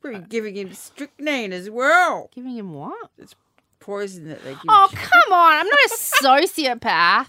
Probably 0.01 0.19
uh, 0.19 0.23
giving 0.29 0.55
him 0.55 0.73
strychnine 0.73 1.53
as 1.53 1.69
well. 1.69 2.29
giving 2.33 2.55
him 2.55 2.73
what? 2.73 3.09
It's 3.17 3.35
poison 3.79 4.27
that 4.29 4.43
they 4.43 4.51
give. 4.51 4.61
Oh 4.69 4.87
you. 4.91 4.97
come 4.97 5.33
on! 5.33 5.53
I'm 5.53 5.67
not 5.67 5.79
a 5.85 5.89
sociopath. 6.23 7.27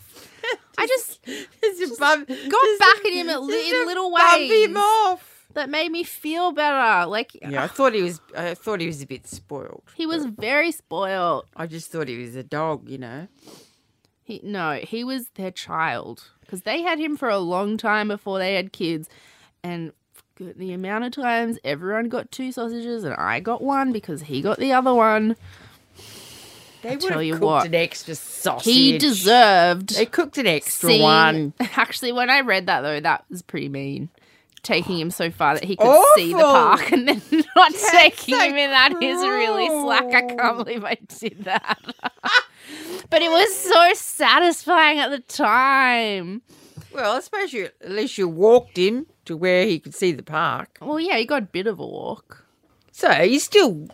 I 0.78 0.86
just 0.86 1.24
Just 1.62 1.98
got 2.00 2.26
back 2.26 3.04
at 3.04 3.12
him 3.12 3.28
at 3.28 3.42
li- 3.42 3.70
in 3.70 3.86
little 3.86 4.12
ways. 4.12 4.50
him 4.64 4.76
off. 4.76 5.46
that 5.54 5.68
made 5.68 5.90
me 5.90 6.04
feel 6.04 6.52
better. 6.52 7.06
Like 7.06 7.36
Yeah, 7.42 7.64
I 7.64 7.66
thought 7.66 7.94
he 7.94 8.02
was. 8.02 8.20
I 8.36 8.54
thought 8.54 8.80
he 8.80 8.86
was 8.86 9.02
a 9.02 9.06
bit 9.06 9.26
spoiled. 9.26 9.82
he 9.94 10.06
was 10.06 10.24
very 10.26 10.70
spoiled. 10.70 11.46
I 11.56 11.66
just 11.66 11.90
thought 11.90 12.06
he 12.08 12.18
was 12.18 12.36
a 12.36 12.44
dog. 12.44 12.88
You 12.88 12.98
know. 12.98 13.28
He, 14.22 14.40
no, 14.44 14.72
he 14.74 15.04
was 15.04 15.30
their 15.36 15.50
child 15.50 16.30
because 16.42 16.62
they 16.62 16.82
had 16.82 16.98
him 16.98 17.16
for 17.16 17.28
a 17.30 17.38
long 17.38 17.76
time 17.78 18.08
before 18.08 18.38
they 18.38 18.54
had 18.54 18.72
kids, 18.72 19.08
and 19.64 19.92
the 20.38 20.72
amount 20.72 21.04
of 21.04 21.12
times 21.12 21.58
everyone 21.64 22.08
got 22.08 22.30
two 22.30 22.52
sausages 22.52 23.04
and 23.04 23.14
I 23.14 23.40
got 23.40 23.62
one 23.62 23.92
because 23.92 24.22
he 24.22 24.40
got 24.42 24.58
the 24.58 24.72
other 24.72 24.94
one. 24.94 25.36
They 26.82 26.90
would 26.90 27.00
tell 27.00 27.10
have 27.14 27.24
you 27.24 27.32
cooked 27.34 27.44
what, 27.44 27.66
an 27.66 27.74
extra 27.74 28.14
sausage. 28.14 28.72
He 28.72 28.98
deserved 28.98 29.96
They 29.96 30.06
cooked 30.06 30.38
an 30.38 30.46
extra 30.46 30.90
seeing- 30.90 31.02
one. 31.02 31.52
Actually, 31.60 32.12
when 32.12 32.30
I 32.30 32.40
read 32.40 32.66
that 32.66 32.82
though, 32.82 33.00
that 33.00 33.24
was 33.30 33.42
pretty 33.42 33.68
mean. 33.68 34.08
Taking 34.62 34.98
him 34.98 35.10
so 35.10 35.30
far 35.30 35.54
that 35.54 35.64
he 35.64 35.76
could 35.76 36.04
see 36.16 36.32
the 36.32 36.38
park 36.40 36.90
and 36.92 37.08
then 37.08 37.22
not 37.56 37.72
taking 37.92 38.34
so 38.34 38.40
him 38.40 38.56
in 38.56 38.70
that 38.70 38.92
is 39.02 39.20
really 39.22 39.68
slack. 39.68 40.06
I 40.12 40.22
can't 40.22 40.56
believe 40.58 40.84
I 40.84 40.98
did 41.06 41.44
that. 41.44 41.78
but 43.10 43.22
it 43.22 43.30
was 43.30 43.54
so 43.54 43.94
satisfying 43.94 44.98
at 44.98 45.10
the 45.10 45.20
time. 45.20 46.42
Well, 46.92 47.16
I 47.16 47.20
suppose 47.20 47.52
you 47.52 47.66
at 47.80 47.90
least 47.90 48.18
you 48.18 48.28
walked 48.28 48.76
him 48.76 49.06
to 49.26 49.36
where 49.36 49.64
he 49.66 49.78
could 49.78 49.94
see 49.94 50.12
the 50.12 50.22
park. 50.22 50.78
Well, 50.80 51.00
yeah, 51.00 51.16
he 51.18 51.26
got 51.26 51.42
a 51.42 51.46
bit 51.46 51.66
of 51.66 51.78
a 51.78 51.86
walk. 51.86 52.44
So 52.92 53.10
you 53.22 53.38
still 53.38 53.88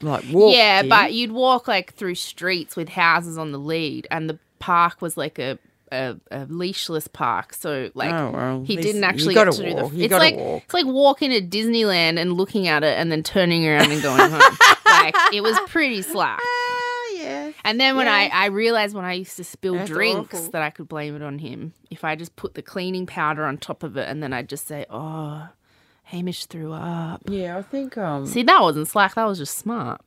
like 0.00 0.24
walked. 0.30 0.56
yeah, 0.56 0.80
him. 0.80 0.88
but 0.88 1.12
you'd 1.12 1.32
walk 1.32 1.68
like 1.68 1.94
through 1.94 2.16
streets 2.16 2.76
with 2.76 2.88
houses 2.90 3.38
on 3.38 3.52
the 3.52 3.58
lead, 3.58 4.06
and 4.10 4.28
the 4.28 4.38
park 4.58 5.00
was 5.00 5.16
like 5.16 5.38
a 5.38 5.58
a, 5.92 6.16
a 6.30 6.46
leashless 6.46 7.10
park. 7.10 7.54
So 7.54 7.90
like 7.94 8.12
Oh, 8.12 8.30
well, 8.30 8.64
he 8.64 8.76
didn't 8.76 9.04
actually 9.04 9.34
get 9.34 9.50
to 9.52 9.62
do 9.62 9.74
the. 9.74 10.04
It's 10.04 10.12
like 10.12 10.36
walk. 10.36 10.62
it's 10.64 10.74
like 10.74 10.86
walking 10.86 11.30
to 11.30 11.40
Disneyland 11.40 12.18
and 12.18 12.32
looking 12.32 12.68
at 12.68 12.82
it 12.82 12.98
and 12.98 13.10
then 13.10 13.22
turning 13.22 13.66
around 13.66 13.90
and 13.90 14.02
going 14.02 14.30
home. 14.30 14.40
like 14.86 15.14
it 15.32 15.42
was 15.42 15.58
pretty 15.68 16.02
slack. 16.02 16.40
And 17.64 17.80
then 17.80 17.96
when 17.96 18.06
Yeah. 18.06 18.12
I, 18.12 18.30
I 18.32 18.46
realized 18.46 18.94
when 18.94 19.04
I 19.04 19.14
used 19.14 19.36
to 19.38 19.44
spill 19.44 19.74
That's 19.74 19.88
drinks 19.90 20.34
awful. 20.34 20.50
that 20.50 20.62
I 20.62 20.70
could 20.70 20.86
blame 20.88 21.16
it 21.16 21.22
on 21.22 21.38
him. 21.38 21.72
If 21.90 22.04
I 22.04 22.14
just 22.14 22.36
put 22.36 22.54
the 22.54 22.62
cleaning 22.62 23.06
powder 23.06 23.44
on 23.44 23.56
top 23.58 23.82
of 23.82 23.96
it 23.96 24.08
and 24.08 24.22
then 24.22 24.32
I'd 24.32 24.48
just 24.48 24.66
say, 24.66 24.84
oh, 24.90 25.48
Hamish 26.04 26.44
threw 26.46 26.72
up. 26.72 27.22
Yeah, 27.26 27.56
I 27.56 27.62
think 27.62 27.96
um 27.96 28.26
See, 28.26 28.42
that 28.42 28.60
wasn't 28.60 28.88
slack. 28.88 29.14
That 29.14 29.24
was 29.24 29.38
just 29.38 29.56
smart. 29.56 30.02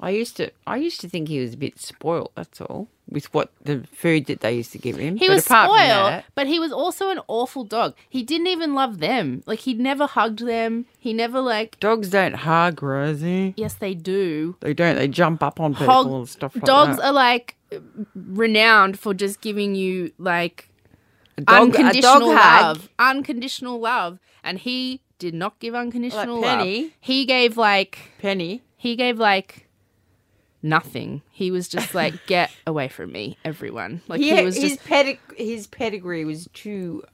I 0.00 0.10
used 0.10 0.36
to 0.38 0.50
I 0.66 0.76
used 0.76 1.00
to 1.02 1.08
think 1.08 1.28
he 1.28 1.40
was 1.40 1.54
a 1.54 1.56
bit 1.56 1.78
spoilt, 1.80 2.32
that's 2.34 2.60
all, 2.60 2.88
with 3.08 3.32
what 3.32 3.50
the 3.62 3.84
food 3.92 4.26
that 4.26 4.40
they 4.40 4.52
used 4.54 4.72
to 4.72 4.78
give 4.78 4.96
him. 4.96 5.16
He 5.16 5.28
But 5.28 5.34
was 5.34 5.44
spoiled, 5.44 5.70
that- 5.78 6.24
but 6.34 6.46
he 6.46 6.58
was 6.58 6.72
also 6.72 7.10
an 7.10 7.20
awful 7.28 7.64
dog. 7.64 7.94
He 8.08 8.22
didn't 8.22 8.48
even 8.48 8.74
love 8.74 8.98
them. 8.98 9.42
Like 9.46 9.60
he 9.60 9.72
never 9.74 10.06
hugged 10.06 10.40
them. 10.46 10.86
He 10.98 11.12
never 11.12 11.40
like. 11.40 11.78
dogs 11.80 12.10
don't 12.10 12.34
hug, 12.34 12.82
Rosie. 12.82 13.54
Yes, 13.56 13.74
they 13.74 13.94
do. 13.94 14.56
They 14.60 14.74
don't. 14.74 14.96
They 14.96 15.08
jump 15.08 15.42
up 15.42 15.60
on 15.60 15.74
people 15.74 15.86
Hog- 15.86 16.06
and 16.12 16.28
stuff 16.28 16.54
like 16.56 16.64
dogs 16.64 16.96
that. 16.96 17.06
are 17.06 17.12
like 17.12 17.56
renowned 18.14 18.98
for 18.98 19.14
just 19.14 19.40
giving 19.40 19.74
you 19.74 20.12
like 20.18 20.68
A 21.38 21.42
dog, 21.42 21.62
unconditional 21.76 22.20
dog 22.20 22.36
hug. 22.38 22.62
love, 22.76 22.88
unconditional 22.98 23.80
love, 23.80 24.18
and 24.42 24.58
he 24.58 25.00
did 25.18 25.34
not 25.34 25.58
give 25.60 25.74
unconditional 25.74 26.40
love. 26.40 26.58
Penny. 26.58 26.92
He 27.00 27.24
gave 27.24 27.56
like 27.56 27.98
Penny. 28.18 28.62
he 28.76 28.96
gave 28.96 29.18
like 29.18 29.63
nothing. 30.64 31.22
He 31.30 31.50
was 31.52 31.68
just 31.68 31.94
like, 31.94 32.14
get 32.26 32.50
away 32.66 32.88
from 32.88 33.12
me, 33.12 33.36
everyone. 33.44 34.00
Like 34.08 34.20
he, 34.20 34.34
He, 34.34 34.42
was 34.42 34.56
his 34.56 34.72
just. 34.76 34.84
pedig- 34.86 35.20
his 35.36 35.66
pedigree 35.68 36.24
was 36.24 36.48
too 36.54 37.04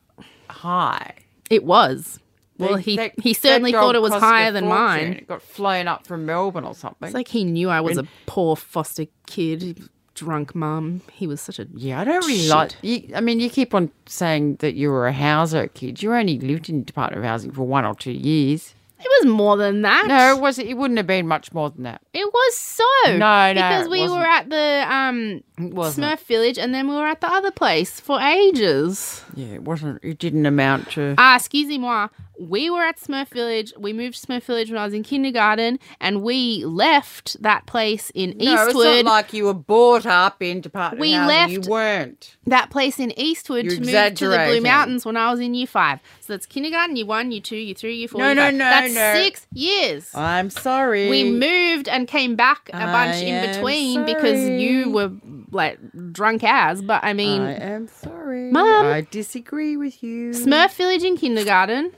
high. 0.48 1.14
It 1.50 1.64
was. 1.64 2.20
Well, 2.58 2.76
he 2.76 2.96
that- 2.96 3.18
he 3.18 3.32
certainly 3.34 3.72
thought 3.72 3.94
it 3.94 4.02
was 4.02 4.12
higher 4.12 4.52
than 4.52 4.66
mine. 4.68 5.14
It 5.14 5.28
got 5.28 5.42
flown 5.42 5.88
up 5.88 6.06
from 6.06 6.26
Melbourne 6.26 6.64
or 6.64 6.74
something. 6.74 7.06
It's 7.08 7.14
like 7.14 7.28
he 7.28 7.44
knew 7.44 7.70
I 7.70 7.80
was 7.80 7.96
a 7.98 8.06
poor 8.26 8.54
foster 8.54 9.06
kid, 9.26 9.88
drunk 10.14 10.54
mum. 10.54 11.00
He 11.12 11.26
was 11.26 11.40
such 11.40 11.58
a 11.58 11.66
yeah, 11.74 12.00
I 12.00 12.04
don't 12.04 12.24
really 12.26 12.40
Shit. 12.40 12.50
like. 12.50 12.72
You, 12.82 13.08
I 13.14 13.20
mean, 13.22 13.40
you 13.40 13.48
keep 13.48 13.74
on 13.74 13.90
saying 14.06 14.56
that 14.56 14.74
you 14.74 14.90
were 14.90 15.06
a 15.06 15.12
houser 15.12 15.68
kid. 15.68 16.02
You 16.02 16.12
only 16.12 16.38
lived 16.38 16.68
in 16.68 16.84
Department 16.84 17.24
of 17.24 17.24
Housing 17.28 17.50
for 17.50 17.62
one 17.66 17.86
or 17.86 17.94
two 17.94 18.12
years. 18.12 18.74
It 19.02 19.24
was 19.24 19.32
more 19.32 19.56
than 19.56 19.82
that. 19.82 20.06
No, 20.06 20.36
it 20.36 20.40
was 20.40 20.58
it 20.58 20.76
wouldn't 20.76 20.98
have 20.98 21.06
been 21.06 21.26
much 21.26 21.52
more 21.52 21.70
than 21.70 21.84
that. 21.84 22.02
It 22.12 22.26
was 22.32 22.56
so. 22.56 22.84
No, 23.06 23.52
no, 23.52 23.54
Because 23.54 23.88
we 23.88 24.08
were 24.08 24.24
at 24.24 24.48
the 24.50 24.86
um. 24.88 25.42
Smurf 25.58 26.20
Village 26.20 26.58
and 26.58 26.72
then 26.72 26.88
we 26.88 26.94
were 26.94 27.06
at 27.06 27.20
the 27.20 27.30
other 27.30 27.50
place 27.50 28.00
for 28.00 28.18
ages. 28.20 29.22
Yeah, 29.34 29.48
it 29.54 29.62
wasn't. 29.62 30.02
It 30.02 30.18
didn't 30.18 30.46
amount 30.46 30.90
to. 30.92 31.14
Ah, 31.18 31.36
excusez-moi. 31.36 32.08
We 32.40 32.70
were 32.70 32.82
at 32.82 32.98
Smurf 32.98 33.28
Village. 33.28 33.72
We 33.78 33.92
moved 33.92 34.18
to 34.20 34.26
Smurf 34.26 34.44
Village 34.44 34.70
when 34.70 34.78
I 34.78 34.84
was 34.84 34.94
in 34.94 35.02
kindergarten 35.02 35.78
and 36.00 36.22
we 36.22 36.64
left 36.64 37.40
that 37.42 37.66
place 37.66 38.10
in 38.14 38.30
no, 38.38 38.54
it's 38.54 38.68
Eastwood. 38.70 39.04
not 39.04 39.10
like 39.10 39.32
you 39.32 39.44
were 39.44 39.54
brought 39.54 40.06
up 40.06 40.42
in 40.42 40.60
Department 40.60 41.00
We 41.00 41.12
Housing. 41.12 41.28
left- 41.28 41.52
You 41.52 41.60
weren't. 41.70 42.36
that 42.46 42.70
place 42.70 42.98
in 42.98 43.12
Eastwood 43.18 43.66
You're 43.66 43.74
to 43.74 43.80
move 43.80 44.14
to 44.14 44.28
the 44.28 44.38
Blue. 44.38 44.60
Mountains 44.62 45.04
when 45.04 45.16
I 45.16 45.30
was 45.30 45.38
in 45.40 45.54
year 45.54 45.66
five. 45.66 46.00
So 46.20 46.32
that's 46.32 46.46
kindergarten, 46.46 46.96
year 46.96 47.06
one, 47.06 47.30
year 47.30 47.40
two, 47.42 47.56
year 47.56 47.74
three, 47.74 47.96
year 47.96 48.08
four. 48.08 48.20
No, 48.20 48.26
year 48.28 48.34
no, 48.36 48.42
five. 48.42 48.54
no, 48.54 48.58
That's 48.64 48.94
no. 48.94 49.12
six 49.22 49.46
years. 49.52 50.10
I'm 50.14 50.48
sorry. 50.50 51.08
we 51.10 51.30
moved 51.30 51.88
and 51.88 52.08
came 52.08 52.36
back 52.36 52.68
a 52.72 52.78
bunch 52.78 53.16
I 53.16 53.20
in 53.24 53.52
between 53.52 54.04
because 54.06 54.48
you 54.48 54.90
were 54.90 55.12
like 55.50 55.78
drunk 56.12 56.42
as. 56.44 56.80
But 56.80 57.04
I 57.04 57.12
mean, 57.12 57.42
I 57.42 57.52
am 57.54 57.88
sorry. 57.88 58.50
Mom, 58.50 58.86
I 58.86 59.06
disagree 59.10 59.76
with 59.76 60.02
you. 60.02 60.30
Smurf 60.30 60.72
Village 60.74 61.02
in 61.02 61.16
kindergarten, 61.16 61.92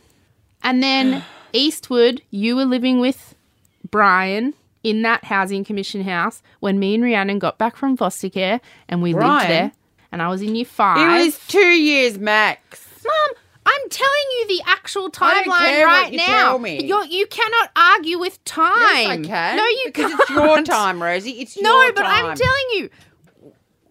and 0.63 0.83
then 0.83 1.25
Eastwood. 1.53 2.23
You 2.31 2.57
were 2.57 2.65
living 2.65 3.01
with 3.01 3.35
Brian 3.91 4.55
in 4.83 5.03
that 5.03 5.25
housing 5.25 5.65
commission 5.65 6.03
house 6.03 6.43
when 6.61 6.79
me 6.79 6.95
and 6.95 7.05
Rhiannon 7.05 7.39
got 7.39 7.59
back 7.59 7.77
from 7.77 7.97
foster 7.97 8.29
care, 8.31 8.61
and 8.89 9.03
we 9.03 9.15
lived 9.15 9.49
there. 9.49 9.73
And 10.11 10.21
I 10.21 10.29
was 10.29 10.43
in 10.43 10.55
year 10.55 10.65
five. 10.65 11.21
It 11.21 11.25
was 11.25 11.39
two 11.49 11.59
years 11.59 12.19
max. 12.19 12.87
Mum, 13.05 13.37
I'm 13.65 13.89
telling 13.91 14.13
you 14.41 14.49
the 14.49 14.63
actual 14.67 15.11
timeline 15.11 15.85
right 15.85 16.09
you 16.11 16.19
now. 16.19 16.27
tell 16.27 16.59
me. 16.59 16.85
You're, 16.85 17.05
you 17.05 17.27
cannot 17.27 17.71
argue 17.77 18.19
with 18.19 18.43
time. 18.45 18.73
Yes, 18.77 19.09
I 19.09 19.23
can. 19.23 19.57
No, 19.57 19.65
you 19.65 19.83
because 19.87 20.11
can't. 20.11 20.21
it's 20.21 20.31
your 20.31 20.63
time, 20.65 21.03
Rosie. 21.03 21.31
It's. 21.41 21.61
No, 21.61 21.83
your 21.83 21.93
but. 21.93 22.05
I'm 22.05 22.37
telling 22.37 22.69
you. 22.75 22.91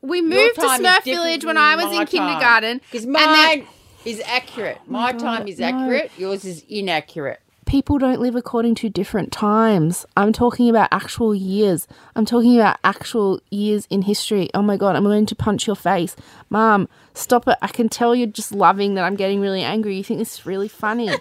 We 0.03 0.21
moved 0.21 0.55
to 0.55 0.61
Smurf 0.61 1.03
Village 1.03 1.45
when 1.45 1.57
I 1.57 1.75
was 1.75 1.85
in 1.95 2.05
kindergarten. 2.07 2.81
Because 2.91 3.05
and 3.05 3.15
then- 3.15 3.59
mine 3.59 3.67
is 4.05 4.21
accurate. 4.25 4.77
Oh 4.87 4.91
my 4.91 5.11
God, 5.11 5.19
time 5.19 5.47
is 5.47 5.59
no. 5.59 5.67
accurate. 5.67 6.11
Yours 6.17 6.43
is 6.45 6.63
inaccurate. 6.69 7.39
people 7.65 7.97
don't 7.97 8.19
live 8.19 8.35
according 8.35 8.75
to 8.75 8.89
different 8.89 9.31
times. 9.31 10.05
I'm 10.17 10.33
talking 10.33 10.69
about 10.69 10.89
actual 10.91 11.33
years. 11.33 11.87
I'm 12.15 12.25
talking 12.25 12.57
about 12.57 12.77
actual 12.83 13.39
years 13.49 13.87
in 13.89 14.01
history. 14.01 14.49
Oh 14.53 14.61
my 14.61 14.75
god, 14.77 14.95
I'm 14.95 15.03
going 15.03 15.25
to 15.27 15.35
punch 15.35 15.67
your 15.67 15.75
face. 15.77 16.15
Mom, 16.49 16.89
stop 17.13 17.47
it. 17.47 17.57
I 17.61 17.67
can 17.67 17.87
tell 17.87 18.13
you're 18.13 18.27
just 18.27 18.51
loving 18.51 18.95
that 18.95 19.03
I'm 19.05 19.15
getting 19.15 19.39
really 19.39 19.61
angry. 19.63 19.95
You 19.95 20.03
think 20.03 20.19
this 20.19 20.39
is 20.39 20.45
really 20.45 20.67
funny. 20.67 21.09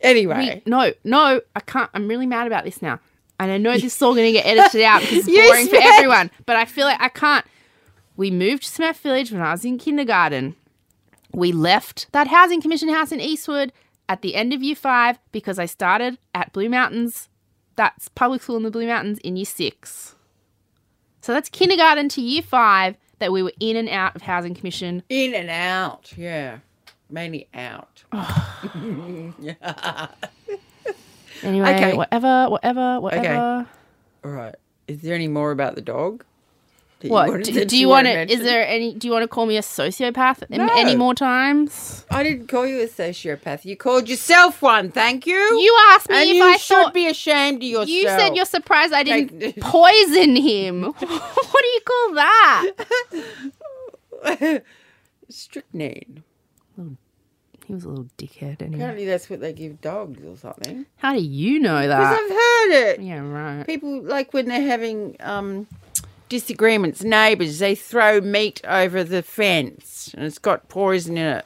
Anyway, 0.00 0.60
We- 0.66 0.70
no, 0.70 0.92
no, 1.04 1.40
I 1.54 1.60
can't. 1.60 1.88
I'm 1.94 2.08
really 2.08 2.26
mad 2.26 2.48
about 2.48 2.64
this 2.64 2.82
now. 2.82 2.98
And 3.38 3.50
I 3.52 3.56
know 3.58 3.72
this 3.72 3.94
is 3.94 4.02
all 4.02 4.14
going 4.14 4.26
to 4.26 4.32
get 4.32 4.44
edited 4.52 4.82
out 4.82 5.00
because 5.00 5.26
it's 5.28 5.48
boring 5.48 5.68
for 5.68 5.78
everyone. 5.80 6.30
But 6.44 6.56
I 6.56 6.64
feel 6.64 6.86
like 6.86 7.00
I 7.00 7.08
can't. 7.08 7.46
We 8.16 8.30
moved 8.30 8.64
to 8.64 8.82
Smurf 8.82 8.96
Village 8.96 9.30
when 9.32 9.40
I 9.40 9.52
was 9.52 9.64
in 9.64 9.78
kindergarten. 9.78 10.56
We 11.32 11.52
left 11.52 12.06
that 12.12 12.28
housing 12.28 12.60
commission 12.60 12.88
house 12.88 13.12
in 13.12 13.20
Eastwood 13.20 13.72
at 14.08 14.22
the 14.22 14.34
end 14.34 14.52
of 14.52 14.62
year 14.62 14.74
five 14.76 15.18
because 15.32 15.58
I 15.58 15.66
started 15.66 16.18
at 16.34 16.52
Blue 16.52 16.68
Mountains. 16.68 17.28
That's 17.76 18.08
public 18.08 18.42
school 18.42 18.56
in 18.56 18.62
the 18.64 18.70
Blue 18.70 18.86
Mountains 18.86 19.18
in 19.20 19.36
year 19.36 19.46
six. 19.46 20.14
So 21.22 21.32
that's 21.32 21.48
kindergarten 21.48 22.08
to 22.10 22.20
year 22.20 22.42
five 22.42 22.96
that 23.18 23.32
we 23.32 23.42
were 23.42 23.52
in 23.60 23.76
and 23.76 23.88
out 23.88 24.14
of 24.16 24.22
housing 24.22 24.54
commission. 24.54 25.02
in 25.08 25.32
and 25.34 25.48
out. 25.48 26.12
Yeah, 26.16 26.58
mainly 27.08 27.48
out. 27.54 28.02
Anyway, 31.42 31.74
Okay. 31.74 31.96
whatever, 31.96 32.46
whatever, 32.48 33.00
whatever. 33.00 33.66
All 34.24 34.30
right. 34.30 34.54
Is 34.86 35.00
there 35.00 35.14
any 35.14 35.26
more 35.26 35.50
about 35.50 35.74
the 35.74 35.80
dog? 35.80 36.24
You 37.04 37.10
What 37.10 37.28
wanted- 37.28 37.54
do, 37.54 37.64
do 37.64 37.76
you 37.78 37.88
want 37.88 38.06
wanna? 38.06 38.26
Is 38.28 38.40
there 38.40 38.66
any? 38.66 38.94
Do 38.94 39.06
you 39.06 39.12
want 39.12 39.22
to 39.24 39.28
call 39.28 39.46
me 39.46 39.56
a 39.56 39.60
sociopath 39.62 40.48
No. 40.50 40.68
any 40.76 40.94
more 40.96 41.14
times? 41.14 42.04
I 42.10 42.22
didn't 42.22 42.46
call 42.48 42.66
you 42.66 42.80
a 42.80 42.86
sociopath. 42.86 43.64
You 43.64 43.76
called 43.76 44.08
yourself 44.08 44.62
one. 44.62 44.90
Thank 44.90 45.26
you. 45.26 45.34
You 45.36 45.76
asked 45.92 46.08
me 46.10 46.16
and 46.20 46.30
if 46.30 46.36
you 46.36 46.42
I 46.44 46.56
should 46.56 46.74
thought. 46.76 46.94
be 46.94 47.06
ashamed 47.08 47.58
of 47.62 47.68
yourself. 47.68 47.88
you 47.88 48.02
said 48.08 48.36
you're 48.36 48.44
surprised 48.44 48.92
I 48.92 49.02
didn't 49.02 49.56
poison 49.60 50.36
him. 50.36 50.82
what 50.92 50.98
do 51.00 51.68
you 51.68 51.80
call 51.86 52.14
that? 52.14 52.70
strychnine. 55.28 56.22
He 57.66 57.72
was 57.74 57.84
a 57.84 57.88
little 57.88 58.08
dickhead. 58.18 58.60
Anyway. 58.60 58.76
Apparently, 58.78 59.06
that's 59.06 59.30
what 59.30 59.40
they 59.40 59.52
give 59.52 59.80
dogs 59.80 60.20
or 60.24 60.36
something. 60.36 60.84
How 60.96 61.12
do 61.12 61.20
you 61.22 61.60
know 61.60 61.86
that? 61.86 61.96
Because? 61.98 62.18
I've 62.18 62.30
heard 62.30 62.72
it. 62.90 63.00
Yeah, 63.00 63.20
right. 63.20 63.64
People 63.66 64.02
like 64.02 64.34
when 64.34 64.46
they're 64.48 64.60
having 64.66 65.16
um, 65.20 65.68
disagreements, 66.32 67.04
neighbours, 67.04 67.58
they 67.58 67.74
throw 67.74 68.20
meat 68.22 68.60
over 68.66 69.04
the 69.04 69.22
fence 69.22 70.14
and 70.16 70.24
it's 70.24 70.38
got 70.38 70.66
poison 70.70 71.18
in 71.18 71.26
it. 71.36 71.44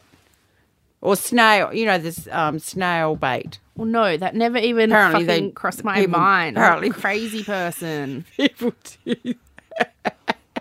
or 1.01 1.17
snail. 1.17 1.75
You 1.75 1.87
know 1.87 1.99
this 1.99 2.29
um, 2.31 2.59
snail 2.61 3.17
bait. 3.17 3.59
Well, 3.77 3.87
no, 3.89 4.17
that 4.17 4.35
never 4.37 4.59
even 4.59 4.91
Apparently 4.93 5.27
fucking 5.27 5.45
they- 5.47 5.51
crossed 5.51 5.83
my 5.85 5.97
people- 5.97 6.19
mind. 6.21 6.57
apparently- 6.57 6.91
crazy 7.03 7.43
person. 7.43 8.25
People 8.37 8.73
do. 9.05 9.35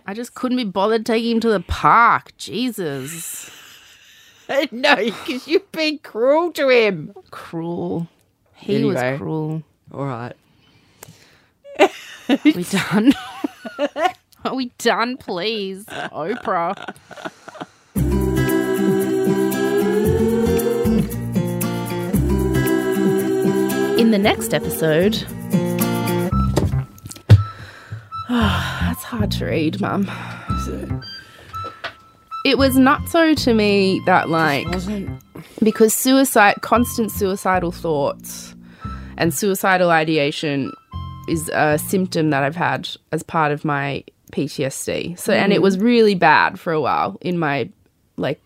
I 0.07 0.13
just 0.15 0.33
couldn't 0.33 0.57
be 0.57 0.63
bothered 0.65 1.05
taking 1.05 1.35
him 1.35 1.39
to 1.41 1.49
the 1.49 1.59
park. 1.61 2.35
Jesus. 2.37 3.49
no, 4.71 4.95
because 4.95 5.47
you've 5.47 5.71
been 5.71 5.99
cruel 5.99 6.51
to 6.53 6.69
him. 6.69 7.13
Cruel. 7.31 8.07
He 8.55 8.75
Anyway. 8.77 9.11
was 9.11 9.17
cruel. 9.19 9.63
All 9.93 10.05
right. 10.05 10.33
We 12.43 12.63
done? 12.63 13.13
Are 14.45 14.55
we 14.55 14.71
done, 14.77 15.17
please? 15.17 15.85
Oprah. 15.85 16.75
In 23.97 24.11
the 24.11 24.19
next 24.19 24.53
episode. 24.53 25.13
That's 28.29 29.03
hard 29.03 29.31
to 29.31 29.45
read, 29.45 29.81
Mum. 29.81 30.09
It 32.45 32.59
was 32.59 32.77
not 32.77 33.09
so 33.09 33.33
to 33.33 33.53
me 33.55 33.99
that, 34.05 34.29
like, 34.29 34.67
because 35.63 35.93
suicide, 35.93 36.57
constant 36.61 37.11
suicidal 37.11 37.71
thoughts 37.71 38.53
and 39.17 39.33
suicidal 39.33 39.89
ideation 39.89 40.71
is 41.27 41.49
a 41.53 41.77
symptom 41.77 42.29
that 42.29 42.43
I've 42.43 42.55
had 42.55 42.89
as 43.11 43.23
part 43.23 43.51
of 43.51 43.65
my 43.65 44.03
PTSD. 44.31 45.17
So, 45.17 45.33
and 45.33 45.53
it 45.53 45.59
mm. 45.59 45.63
was 45.63 45.77
really 45.77 46.15
bad 46.15 46.59
for 46.59 46.73
a 46.73 46.81
while 46.81 47.17
in 47.21 47.37
my 47.37 47.69
like 48.17 48.39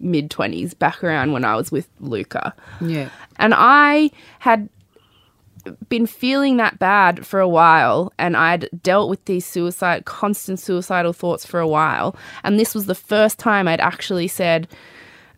mid 0.00 0.30
20s, 0.30 0.78
back 0.78 1.02
around 1.04 1.32
when 1.32 1.44
I 1.44 1.56
was 1.56 1.70
with 1.70 1.88
Luca. 2.00 2.54
Yeah. 2.80 3.08
And 3.36 3.54
I 3.54 4.10
had 4.40 4.68
been 5.88 6.06
feeling 6.06 6.56
that 6.56 6.78
bad 6.78 7.24
for 7.24 7.38
a 7.38 7.48
while 7.48 8.12
and 8.18 8.36
I'd 8.36 8.68
dealt 8.82 9.08
with 9.08 9.24
these 9.26 9.46
suicide 9.46 10.04
constant 10.04 10.58
suicidal 10.58 11.12
thoughts 11.12 11.46
for 11.46 11.60
a 11.60 11.68
while 11.68 12.16
and 12.42 12.58
this 12.58 12.74
was 12.74 12.86
the 12.86 12.96
first 12.96 13.38
time 13.38 13.68
I'd 13.68 13.80
actually 13.80 14.26
said 14.26 14.66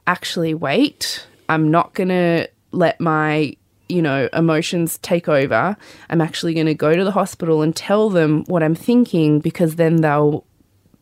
actually 0.07 0.55
wait 0.55 1.27
I'm 1.51 1.71
not 1.71 1.93
going 1.93 2.09
to 2.09 2.49
let 2.73 3.01
my 3.01 3.55
you 3.89 4.01
know 4.01 4.29
emotions 4.33 4.99
take 4.99 5.29
over 5.29 5.77
I'm 6.11 6.21
actually 6.21 6.55
going 6.55 6.67
to 6.67 6.75
go 6.75 6.95
to 6.95 7.05
the 7.05 7.11
hospital 7.11 7.63
and 7.63 7.75
tell 7.75 8.11
them 8.11 8.45
what 8.47 8.63
I'm 8.63 8.75
thinking 8.75 9.41
because 9.41 9.77
then 9.77 9.97
they'll 9.97 10.45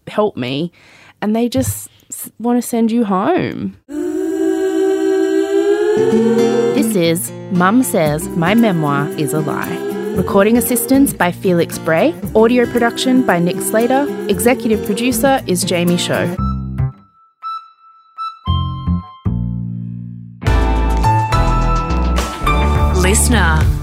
help 0.07 0.37
me 0.37 0.73
and 1.21 1.35
they 1.35 1.49
just 1.49 1.89
want 2.39 2.61
to 2.61 2.67
send 2.67 2.91
you 2.91 3.05
home 3.05 3.77
this 6.75 6.97
is 6.97 7.31
Mum 7.53 7.83
Says 7.83 8.29
My 8.31 8.55
Memoir 8.55 9.09
is 9.19 9.33
a 9.33 9.41
Lie. 9.41 9.77
Recording 10.17 10.57
assistance 10.57 11.13
by 11.15 11.33
Felix 11.33 11.79
Bray. 11.79 12.15
Audio 12.35 12.67
production 12.67 13.25
by 13.25 13.39
Nick 13.39 13.61
Slater. 13.61 14.07
Executive 14.29 14.85
producer 14.85 15.43
is 15.47 15.65
Jamie 15.65 15.97
Show. 15.97 16.52
Listener. 23.13 23.82